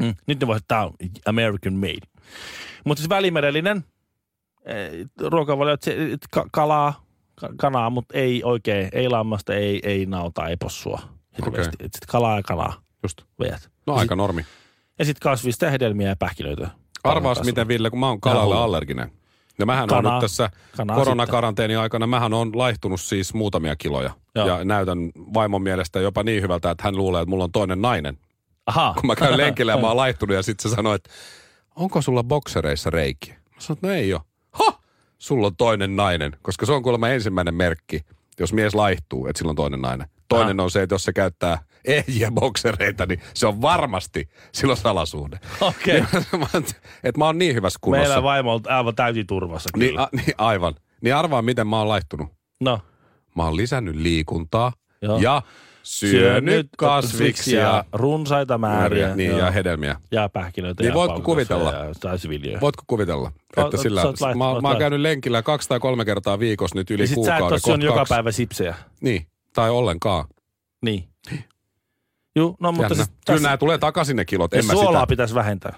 Mm. 0.02 0.16
Nyt 0.28 0.40
ne 0.40 0.48
voi, 0.48 0.58
että 0.58 0.68
tämä 0.68 0.84
on 0.84 0.94
American 1.26 1.74
made. 1.74 2.08
Mutta 2.86 3.00
siis 3.02 3.10
välimerellinen 3.10 3.84
eh, 4.66 5.06
ruokavalio, 5.20 5.74
että 5.74 5.86
se, 5.86 6.12
et 6.12 6.26
ka- 6.32 6.46
kalaa, 6.52 7.06
ka- 7.36 7.50
kanaa, 7.58 7.90
mutta 7.90 8.18
ei 8.18 8.44
oikein, 8.44 8.90
ei 8.92 9.10
lammasta, 9.10 9.54
ei, 9.54 9.80
ei 9.84 10.06
nauta, 10.06 10.48
ei 10.48 10.58
possua. 10.58 11.00
Hirveästi. 11.46 11.76
Okei. 11.76 11.86
Et 11.86 11.94
sit 11.94 12.06
kalaa 12.06 12.38
ja 12.38 12.44
kanaa 12.44 12.74
Just. 13.04 13.22
veät. 13.40 13.70
No 13.88 13.94
ja 13.94 14.00
aika 14.00 14.16
normi. 14.16 14.42
Sit, 14.44 14.52
ja 15.00 15.06
sitten 15.06 15.22
kasvista 15.30 15.66
ja 15.66 15.72
hedelmiä 15.72 16.08
ja 16.10 16.16
pähkinöitä. 16.16 16.68
Arvaas 17.04 17.44
miten, 17.44 17.68
Ville, 17.68 17.90
kun 17.90 18.00
mä 18.00 18.08
oon 18.08 18.22
kalalle 18.22 18.56
allerginen. 18.56 19.12
Ja 19.60 19.66
mähän 19.66 19.94
on 19.94 20.04
nyt 20.04 20.20
tässä 20.22 20.50
koronakaranteeni 20.96 21.76
aikana, 21.76 22.08
mähän 22.08 22.34
on 22.34 22.58
laihtunut 22.58 23.02
siis 23.02 23.34
muutamia 23.34 23.76
kiloja. 23.76 24.10
Joo. 24.36 24.48
Ja 24.48 24.66
näytän 24.66 24.98
vaimon 25.34 25.62
mielestä 25.62 26.00
jopa 26.00 26.24
niin 26.24 26.42
hyvältä, 26.42 26.72
että 26.72 26.84
hän 26.84 26.96
luulee, 26.98 27.22
että 27.22 27.30
mulla 27.30 27.44
on 27.44 27.52
toinen 27.52 27.82
nainen. 27.82 28.18
Aha. 28.66 28.94
Kun 29.00 29.08
mä 29.08 29.16
käyn 29.16 29.38
lenkillä 29.38 29.72
ja 29.72 29.78
mä 29.78 29.88
oon 29.88 29.98
laihtunut 29.98 30.36
ja 30.36 30.42
sitten 30.44 30.72
se 30.72 30.76
sanoi, 30.76 30.96
että 30.96 31.10
onko 31.76 32.02
sulla 32.02 32.24
boksereissa 32.24 32.90
reikiä? 32.90 33.34
Mä 33.34 33.62
sanoin, 33.62 33.78
että 33.78 33.88
no 33.88 33.94
ei 33.94 34.14
ole. 34.14 34.22
Ha! 34.52 34.80
Sulla 35.18 35.48
on 35.48 35.56
toinen 35.56 35.96
nainen, 35.96 36.32
koska 36.42 36.66
se 36.66 36.72
on 36.72 36.84
kuulemma 36.84 37.10
ensimmäinen 37.10 37.56
merkki, 37.56 38.02
jos 38.40 38.54
mies 38.54 38.76
laihtuu, 38.76 39.28
että 39.28 39.38
sillä 39.38 39.50
on 39.50 39.56
toinen 39.56 39.82
nainen. 39.82 40.08
Toinen 40.28 40.60
on 40.60 40.72
se, 40.72 40.82
että 40.82 40.96
jos 40.96 41.04
se 41.04 41.14
käyttää 41.14 41.58
ehjiä 41.86 42.32
boksereita, 42.32 43.06
niin 43.06 43.22
se 43.34 43.48
on 43.48 43.62
varmasti 43.62 44.30
silloin 44.52 44.78
salasuhde. 44.78 45.40
Okei. 45.62 45.98
että 47.04 47.18
mä 47.18 47.26
oon 47.26 47.38
niin 47.38 47.56
hyvässä 47.56 47.80
kunnossa. 47.82 48.08
Meillä 48.10 48.24
vaimo 48.24 48.54
on 48.54 48.62
aivan 48.68 48.96
täysin 48.96 49.28
turvassa 49.28 49.70
Niin, 49.78 50.00
a, 50.00 50.10
niin, 50.12 50.34
aivan. 50.38 50.76
Niin 51.02 51.16
arvaa, 51.16 51.42
miten 51.42 51.68
mä 51.68 51.78
oon 51.78 51.88
laihtunut. 51.90 52.28
no, 52.60 52.80
Mä 53.36 53.44
oon 53.44 53.58
lisännyt 53.58 53.96
liikuntaa 53.96 54.74
Joo. 55.02 55.20
ja 55.20 55.42
syönyt 55.86 56.68
kasviksia. 56.78 57.84
runsaita 57.94 58.58
määriä. 58.58 59.16
Niin, 59.16 59.30
joo. 59.30 59.40
ja 59.40 59.52
hedelmiä. 59.52 59.96
ja 60.12 60.30
pähkinöitä 60.30 60.84
Niin 60.84 60.88
ja 60.88 60.94
voitko 60.94 61.22
kuvitella? 61.22 61.74
Ja. 61.74 62.62
Voitko 62.62 62.84
kuvitella, 62.88 63.32
O- 63.58 63.62
että 63.66 63.78
sillä... 63.78 64.02
sä 64.02 64.08
laihtunut, 64.08 64.38
mä, 64.38 64.62
mä 64.62 64.68
oon 64.68 64.78
käynyt 64.78 65.00
lenkillä 65.00 65.42
kaksi 65.42 65.70
tai 65.70 65.80
kolme 65.80 66.06
kertaa 66.06 66.40
viikossa 66.40 66.76
nyt 66.76 66.92
yli 66.92 67.04
ja 67.04 67.08
sit 67.08 67.24
sä 67.24 67.34
et 67.36 67.40
kuukauden. 67.40 67.60
syönyt 67.60 67.88
kohta 67.88 68.00
joka 68.02 68.10
päivä 68.10 68.32
sipsejä. 68.32 68.76
Niin, 69.02 69.28
tai 69.54 69.70
ollenkaan. 69.70 70.26
Niin. 70.82 71.10
Juu, 72.36 72.56
no 72.60 72.72
mutta 72.72 72.84
Jännä. 72.84 72.96
siis 72.96 73.08
Kyllä 73.08 73.22
tässä, 73.26 73.44
nämä 73.48 73.58
tulee 73.58 73.78
takaisin 73.78 74.16
ne 74.16 74.26
kilot, 74.26 74.52
ja 74.54 74.60
en 74.60 74.66
mä 74.66 74.74
suolaa 74.74 75.02
sitä. 75.02 75.08
pitäisi 75.10 75.36
vähentää. 75.36 75.74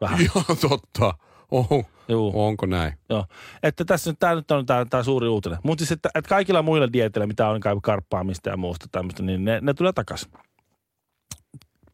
Vähän. 0.00 0.18
Joo, 0.34 0.56
totta. 0.68 1.14
Oho. 1.52 1.84
Juu. 2.08 2.32
Onko 2.46 2.66
näin? 2.66 2.92
Joo. 3.08 3.26
Että 3.62 3.84
tässä 3.84 4.10
nyt, 4.10 4.18
tämä 4.18 4.34
nyt 4.34 4.50
on 4.50 4.66
tämä, 4.66 4.84
tämä 4.84 5.02
suuri 5.02 5.28
uutinen. 5.28 5.58
Mutta 5.62 5.82
siis, 5.82 5.92
että, 5.92 6.08
että 6.14 6.28
kaikilla 6.28 6.62
muilla 6.62 6.92
dieteillä, 6.92 7.26
mitä 7.26 7.48
on 7.48 7.60
kai 7.60 7.76
karppaamista 7.82 8.50
ja 8.50 8.56
muusta 8.56 8.86
tämmöistä, 8.92 9.22
niin 9.22 9.44
ne, 9.44 9.58
ne 9.60 9.74
tulee 9.74 9.92
takaisin. 9.92 10.32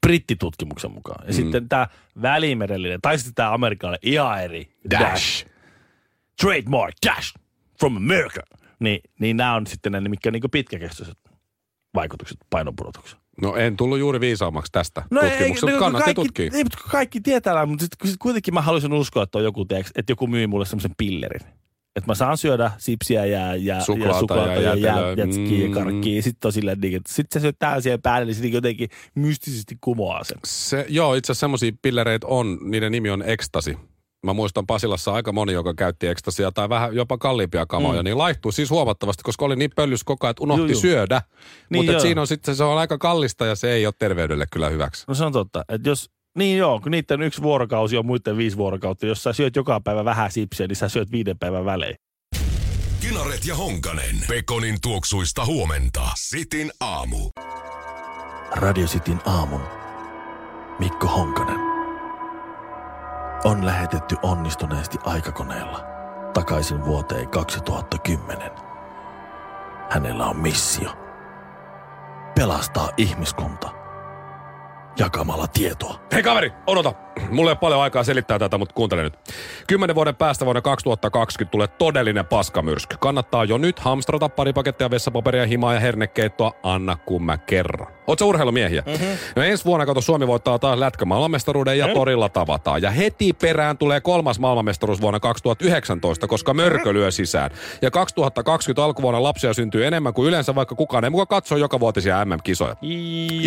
Brittitutkimuksen 0.00 0.92
mukaan. 0.92 1.26
Ja 1.26 1.32
mm. 1.32 1.36
sitten 1.36 1.68
tämä 1.68 1.86
välimerellinen, 2.22 3.00
tai 3.00 3.18
sitten 3.18 3.34
tämä 3.34 3.52
amerikkalainen 3.52 4.00
ihan 4.02 4.42
eri. 4.42 4.72
Dash. 4.90 5.46
Trademark 6.40 6.94
Dash 7.06 7.34
from 7.78 7.96
America. 7.96 8.40
Niin, 8.80 9.00
niin 9.20 9.36
nämä 9.36 9.54
on 9.54 9.66
sitten 9.66 9.92
ne, 9.92 10.00
mitkä 10.00 10.28
on 10.28 10.32
niin 10.32 10.50
pitkäkestoiset 10.52 11.18
vaikutukset 11.94 12.38
painonpudotukseen. 12.50 13.22
No 13.42 13.56
en 13.56 13.76
tullut 13.76 13.98
juuri 13.98 14.20
viisaammaksi 14.20 14.72
tästä 14.72 15.02
No 15.10 15.20
tutkimuksesta, 15.20 15.66
ei, 15.66 15.72
no, 15.72 15.78
kannatti 15.78 16.04
kaikki, 16.04 16.22
tutkia. 16.22 16.50
Ei, 16.54 16.64
mutta 16.64 16.78
kaikki 16.90 17.20
tietää, 17.20 17.66
mutta 17.66 17.82
sitten 17.82 18.10
sit 18.10 18.18
kuitenkin 18.18 18.54
mä 18.54 18.62
haluaisin 18.62 18.92
uskoa, 18.92 19.22
että 19.22 19.38
on 19.38 19.44
joku, 19.44 19.64
tiiäks, 19.64 19.90
että 19.96 20.12
joku 20.12 20.26
myy 20.26 20.46
mulle 20.46 20.66
semmoisen 20.66 20.94
pillerin. 20.96 21.40
Että 21.96 22.10
mä 22.10 22.14
saan 22.14 22.38
syödä 22.38 22.70
sipsiä 22.78 23.24
ja, 23.24 23.56
ja 23.56 23.80
Suklaata 23.80 24.14
ja, 24.14 24.20
suklaata 24.20 24.52
ja 24.52 24.74
ja, 24.74 24.98
ja 24.98 25.12
jätskiä 25.16 25.68
Mm. 25.68 25.74
karkkia. 25.74 26.22
Sitten 26.22 26.48
on 26.48 26.52
silleen, 26.52 26.80
niin, 26.80 26.96
että 26.96 27.12
sit 27.12 27.26
sä 27.34 27.40
syöt 27.40 27.56
tää 27.58 27.80
siihen 27.80 28.02
päälle, 28.02 28.26
niin 28.26 28.34
se 28.34 28.42
niin 28.42 28.52
jotenkin 28.52 28.88
mystisesti 29.14 29.78
kumoaa 29.80 30.24
sen. 30.24 30.38
Se, 30.46 30.86
joo, 30.88 31.14
itse 31.14 31.32
asiassa 31.32 31.40
semmoisia 31.40 31.72
pillereitä 31.82 32.26
on, 32.26 32.58
niiden 32.62 32.92
nimi 32.92 33.10
on 33.10 33.22
ekstasi. 33.26 33.76
Mä 34.28 34.32
muistan 34.32 34.66
Pasilassa 34.66 35.12
aika 35.12 35.32
moni, 35.32 35.52
joka 35.52 35.74
käytti 35.74 36.06
ekstasia 36.06 36.52
tai 36.52 36.68
vähän 36.68 36.94
jopa 36.94 37.18
kalliimpia 37.18 37.66
kamoja, 37.66 38.02
mm. 38.02 38.04
niin 38.04 38.18
laihtuu 38.18 38.52
siis 38.52 38.70
huomattavasti, 38.70 39.22
koska 39.22 39.44
oli 39.44 39.56
niin 39.56 39.70
pöllys 39.76 40.04
koko 40.04 40.26
ajan, 40.26 40.30
että 40.30 40.42
unohti 40.42 40.72
juu. 40.72 40.80
syödä. 40.80 41.22
Niin 41.70 41.84
Mutta 41.84 42.00
siinä 42.00 42.20
on 42.20 42.26
sitten, 42.26 42.56
se 42.56 42.64
on 42.64 42.78
aika 42.78 42.98
kallista 42.98 43.46
ja 43.46 43.54
se 43.54 43.72
ei 43.72 43.86
ole 43.86 43.94
terveydelle 43.98 44.46
kyllä 44.52 44.68
hyväksi. 44.68 45.04
No 45.08 45.14
se 45.14 45.24
on 45.24 45.32
totta. 45.32 45.64
Että 45.68 45.88
jos, 45.88 46.10
niin 46.38 46.58
joo, 46.58 46.80
kun 46.80 46.90
niiden 46.90 47.22
yksi 47.22 47.42
vuorokausi 47.42 47.96
on 47.96 48.06
muiden 48.06 48.36
viisi 48.36 48.56
vuorokautta. 48.56 49.06
Jos 49.06 49.22
sä 49.22 49.32
syöt 49.32 49.56
joka 49.56 49.80
päivä 49.80 50.04
vähän 50.04 50.32
sipsiä, 50.32 50.66
niin 50.66 50.76
sä 50.76 50.88
syöt 50.88 51.12
viiden 51.12 51.38
päivän 51.38 51.64
välein. 51.64 51.96
Kinaret 53.00 53.46
ja 53.46 53.54
Honkanen. 53.54 54.16
Pekonin 54.28 54.78
tuoksuista 54.82 55.44
huomenta. 55.44 56.02
Sitin 56.16 56.72
aamu. 56.80 57.30
Radio 58.50 58.86
Cityn 58.86 59.20
aamun. 59.26 59.62
Mikko 60.78 61.06
Honkanen. 61.06 61.77
On 63.44 63.66
lähetetty 63.66 64.16
onnistuneesti 64.22 64.98
aikakoneella 65.04 65.80
takaisin 66.34 66.84
vuoteen 66.84 67.28
2010. 67.28 68.50
Hänellä 69.90 70.26
on 70.26 70.36
missio. 70.36 70.90
Pelastaa 72.34 72.88
ihmiskunta. 72.96 73.77
Jakamalla 74.98 75.46
tietoa. 75.46 76.00
Hei 76.12 76.22
kaveri, 76.22 76.52
odota. 76.66 76.94
Mulla 77.30 77.50
ei 77.50 77.52
ole 77.52 77.58
paljon 77.60 77.82
aikaa 77.82 78.04
selittää 78.04 78.38
tätä, 78.38 78.58
mutta 78.58 78.74
kuuntele 78.74 79.02
nyt. 79.02 79.14
Kymmenen 79.66 79.96
vuoden 79.96 80.16
päästä 80.16 80.44
vuonna 80.44 80.60
2020 80.60 81.50
tulee 81.50 81.68
todellinen 81.68 82.26
paskamyrsky. 82.26 82.96
Kannattaa 83.00 83.44
jo 83.44 83.58
nyt 83.58 83.78
hamstrata 83.78 84.28
pari 84.28 84.52
pakettia 84.52 84.90
vessapaperia, 84.90 85.46
himaa 85.46 85.74
ja 85.74 85.80
hernekeittoa. 85.80 86.52
Anna 86.62 86.96
kun 86.96 87.22
mä 87.22 87.38
kerron. 87.38 87.98
Oot 88.06 88.18
sä 88.18 88.24
urheilumiehiä? 88.24 88.82
Mm-hmm. 88.86 89.06
No 89.36 89.42
ensi 89.42 89.64
vuonna 89.64 89.86
kato 89.86 90.00
Suomi 90.00 90.26
voittaa 90.26 90.58
taas 90.58 90.78
lätkämaailmanmestaruuden 90.78 91.78
ja 91.78 91.88
torilla 91.94 92.28
tavataan. 92.28 92.82
Ja 92.82 92.90
heti 92.90 93.32
perään 93.32 93.78
tulee 93.78 94.00
kolmas 94.00 94.38
maailmanmestaruus 94.38 95.00
vuonna 95.00 95.20
2019, 95.20 96.26
koska 96.26 96.54
mörkö 96.54 96.92
lyö 96.92 97.10
sisään. 97.10 97.50
Ja 97.82 97.90
2020 97.90 98.84
alkuvuonna 98.84 99.22
lapsia 99.22 99.54
syntyy 99.54 99.86
enemmän 99.86 100.14
kuin 100.14 100.28
yleensä, 100.28 100.54
vaikka 100.54 100.74
kukaan 100.74 101.04
ei 101.04 101.10
mukaan 101.10 101.26
katso 101.26 101.56
joka 101.56 101.80
vuotisia 101.80 102.24
MM-kisoja. 102.24 102.76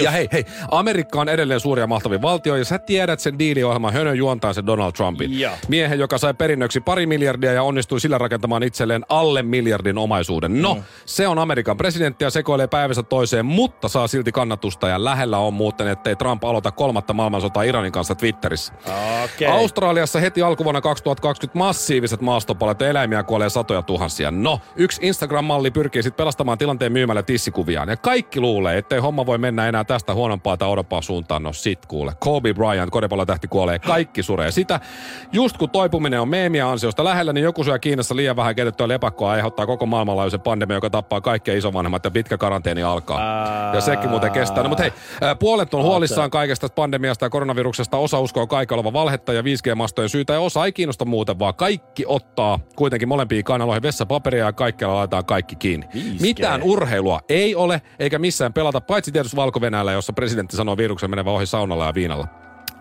Ja 0.03 0.11
hei, 0.11 0.27
hei, 0.31 0.45
Amerikka 0.71 1.21
on 1.21 1.29
edelleen 1.29 1.40
suuri 1.59 1.81
ja 1.81 1.87
mahtavin 1.87 2.21
valtio, 2.21 2.55
ja 2.55 2.65
sä 2.65 2.79
tiedät 2.79 3.19
sen 3.19 3.39
diiliohjelman 3.39 3.93
hönön 3.93 4.17
juontaan 4.17 4.53
sen 4.53 4.65
Donald 4.65 4.91
Trumpin. 4.91 5.39
Joo. 5.39 5.53
Miehen, 5.67 5.99
joka 5.99 6.17
sai 6.17 6.33
perinnöksi 6.33 6.81
pari 6.81 7.05
miljardia 7.05 7.53
ja 7.53 7.63
onnistui 7.63 7.99
sillä 7.99 8.17
rakentamaan 8.17 8.63
itselleen 8.63 9.05
alle 9.09 9.43
miljardin 9.43 9.97
omaisuuden. 9.97 10.61
No, 10.61 10.73
mm. 10.73 10.83
se 11.05 11.27
on 11.27 11.39
Amerikan 11.39 11.77
presidentti 11.77 12.23
ja 12.23 12.29
sekoilee 12.29 12.67
päivässä 12.67 13.03
toiseen, 13.03 13.45
mutta 13.45 13.87
saa 13.87 14.07
silti 14.07 14.31
kannatusta 14.31 14.87
ja 14.87 15.03
lähellä 15.03 15.37
on 15.37 15.53
muuten, 15.53 15.87
ettei 15.87 16.15
Trump 16.15 16.43
aloita 16.43 16.71
kolmatta 16.71 17.13
maailmansotaa 17.13 17.63
Iranin 17.63 17.91
kanssa 17.91 18.15
Twitterissä. 18.15 18.73
Okei. 19.23 19.47
Australiassa 19.47 20.19
heti 20.19 20.41
alkuvuonna 20.41 20.81
2020 20.81 21.57
massiiviset 21.57 22.21
maastopalet 22.21 22.79
ja 22.79 22.89
eläimiä 22.89 23.23
kuolee 23.23 23.49
satoja 23.49 23.81
tuhansia. 23.81 24.31
No, 24.31 24.59
yksi 24.75 25.01
Instagram-malli 25.03 25.71
pyrkii 25.71 26.03
sitten 26.03 26.17
pelastamaan 26.17 26.57
tilanteen 26.57 26.91
myymällä 26.91 27.23
tissikuviaan. 27.23 27.89
Ja 27.89 27.97
kaikki 27.97 28.39
luulee, 28.39 28.77
ettei 28.77 28.99
homma 28.99 29.25
voi 29.25 29.37
mennä 29.37 29.67
enää 29.67 29.83
tästä 29.83 30.13
huonompaa 30.13 30.57
tai 30.57 30.69
odompaa 30.69 31.01
suuntaan. 31.01 31.20
No 31.39 31.53
sit 31.53 31.85
kuule. 31.85 32.13
Kobe 32.19 32.53
Bryant, 32.53 32.91
koripallotähti 32.91 33.47
kuolee. 33.47 33.79
Kaikki 33.79 34.23
suree 34.23 34.51
sitä. 34.51 34.79
Just 35.31 35.57
kun 35.57 35.69
toipuminen 35.69 36.21
on 36.21 36.29
meemiä 36.29 36.69
ansiosta 36.69 37.03
lähellä, 37.03 37.33
niin 37.33 37.43
joku 37.43 37.63
syö 37.63 37.79
Kiinassa 37.79 38.15
liian 38.15 38.35
vähän 38.35 38.55
keitettyä 38.55 38.87
lepakkoa 38.87 39.31
aiheuttaa 39.31 39.65
koko 39.65 39.85
maailmanlaajuisen 39.85 40.41
pandemia, 40.41 40.77
joka 40.77 40.89
tappaa 40.89 41.21
kaikkia 41.21 41.57
isovanhemmat 41.57 42.05
ja 42.05 42.11
pitkä 42.11 42.37
karanteeni 42.37 42.83
alkaa. 42.83 43.19
Ää. 43.21 43.75
Ja 43.75 43.81
sekin 43.81 44.09
muuten 44.09 44.31
kestää. 44.31 44.63
No, 44.63 44.69
mutta 44.69 44.83
hei, 44.83 44.91
puolet 45.39 45.73
on 45.73 45.83
huolissaan 45.83 46.29
kaikesta 46.29 46.67
pandemiasta 46.69 47.25
ja 47.25 47.29
koronaviruksesta. 47.29 47.97
Osa 47.97 48.19
uskoo 48.19 48.47
kaikki 48.47 48.73
olevan 48.73 48.93
valhetta 48.93 49.33
ja 49.33 49.41
5G-mastojen 49.41 50.09
syytä 50.09 50.33
ja 50.33 50.39
osa 50.39 50.65
ei 50.65 50.71
kiinnosta 50.71 51.05
muuten, 51.05 51.39
vaan 51.39 51.55
kaikki 51.55 52.03
ottaa 52.07 52.59
kuitenkin 52.75 53.07
molempiin 53.07 53.43
kainaloihin 53.43 53.83
vessapaperia 53.83 54.45
ja 54.45 54.53
kaikkialla 54.53 54.95
laitetaan 54.95 55.25
kaikki 55.25 55.55
kiinni. 55.55 55.87
5G. 55.93 56.21
Mitään 56.21 56.63
urheilua 56.63 57.19
ei 57.29 57.55
ole 57.55 57.81
eikä 57.99 58.19
missään 58.19 58.53
pelata, 58.53 58.81
paitsi 58.81 59.11
tietysti 59.11 59.37
valko 59.37 59.59
jossa 59.93 60.13
presidentti 60.13 60.57
sanoo 60.57 60.77
viruksen 60.77 61.10
menevän 61.11 61.33
ohi 61.33 61.45
saunalla 61.45 61.85
ja 61.85 61.93
viinalla. 61.93 62.27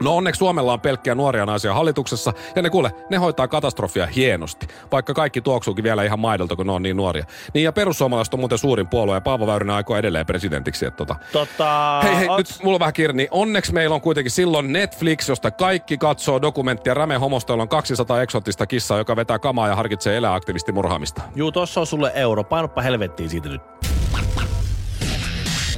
No 0.02 0.16
onneksi 0.16 0.38
Suomella 0.38 0.72
on 0.72 0.80
pelkkiä 0.80 1.14
nuoria 1.14 1.46
naisia 1.46 1.74
hallituksessa, 1.74 2.32
ja 2.56 2.62
ne 2.62 2.70
kuule, 2.70 2.90
ne 3.10 3.16
hoitaa 3.16 3.48
katastrofia 3.48 4.06
hienosti, 4.06 4.68
vaikka 4.92 5.14
kaikki 5.14 5.40
tuoksuukin 5.40 5.82
vielä 5.84 6.04
ihan 6.04 6.20
maidolta, 6.20 6.56
kun 6.56 6.66
ne 6.66 6.72
on 6.72 6.82
niin 6.82 6.96
nuoria. 6.96 7.24
Niin 7.54 7.64
ja 7.64 7.72
perussuomalaiset 7.72 8.34
on 8.34 8.40
muuten 8.40 8.58
suurin 8.58 8.88
puolue, 8.88 9.14
ja 9.14 9.20
Paavo 9.20 9.46
Väyrynen 9.46 9.76
aikoo 9.76 9.96
edelleen 9.96 10.26
presidentiksi. 10.26 10.86
Että 10.86 10.96
tota. 10.96 11.16
Tota, 11.32 12.00
Hei, 12.02 12.16
hei, 12.16 12.28
oot- 12.28 12.36
nyt 12.36 12.58
mulla 12.62 12.76
on 12.76 12.80
vähän 12.80 12.92
kiire, 12.92 13.12
niin 13.12 13.28
onneksi 13.30 13.72
meillä 13.72 13.94
on 13.94 14.00
kuitenkin 14.00 14.30
silloin 14.30 14.72
Netflix, 14.72 15.28
josta 15.28 15.50
kaikki 15.50 15.98
katsoo 15.98 16.42
dokumenttia 16.42 16.94
Räme 16.94 17.16
Homosta, 17.16 17.52
on 17.54 17.68
200 17.68 18.22
eksoottista 18.22 18.66
kissaa, 18.66 18.98
joka 18.98 19.16
vetää 19.16 19.38
kamaa 19.38 19.68
ja 19.68 19.76
harkitsee 19.76 20.16
eläaktivistin 20.16 20.74
murhaamista. 20.74 21.22
Juu, 21.34 21.52
tossa 21.52 21.80
on 21.80 21.86
sulle 21.86 22.12
euro. 22.14 22.44
Painoppa 22.44 22.82
helvettiin 22.82 23.30
siitä 23.30 23.48
nyt. 23.48 23.62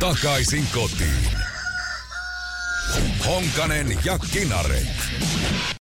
Takaisin 0.01 0.65
kotiin. 0.75 1.52
Honkanen 3.27 3.99
ja 4.05 4.19
Kinaret. 4.19 4.89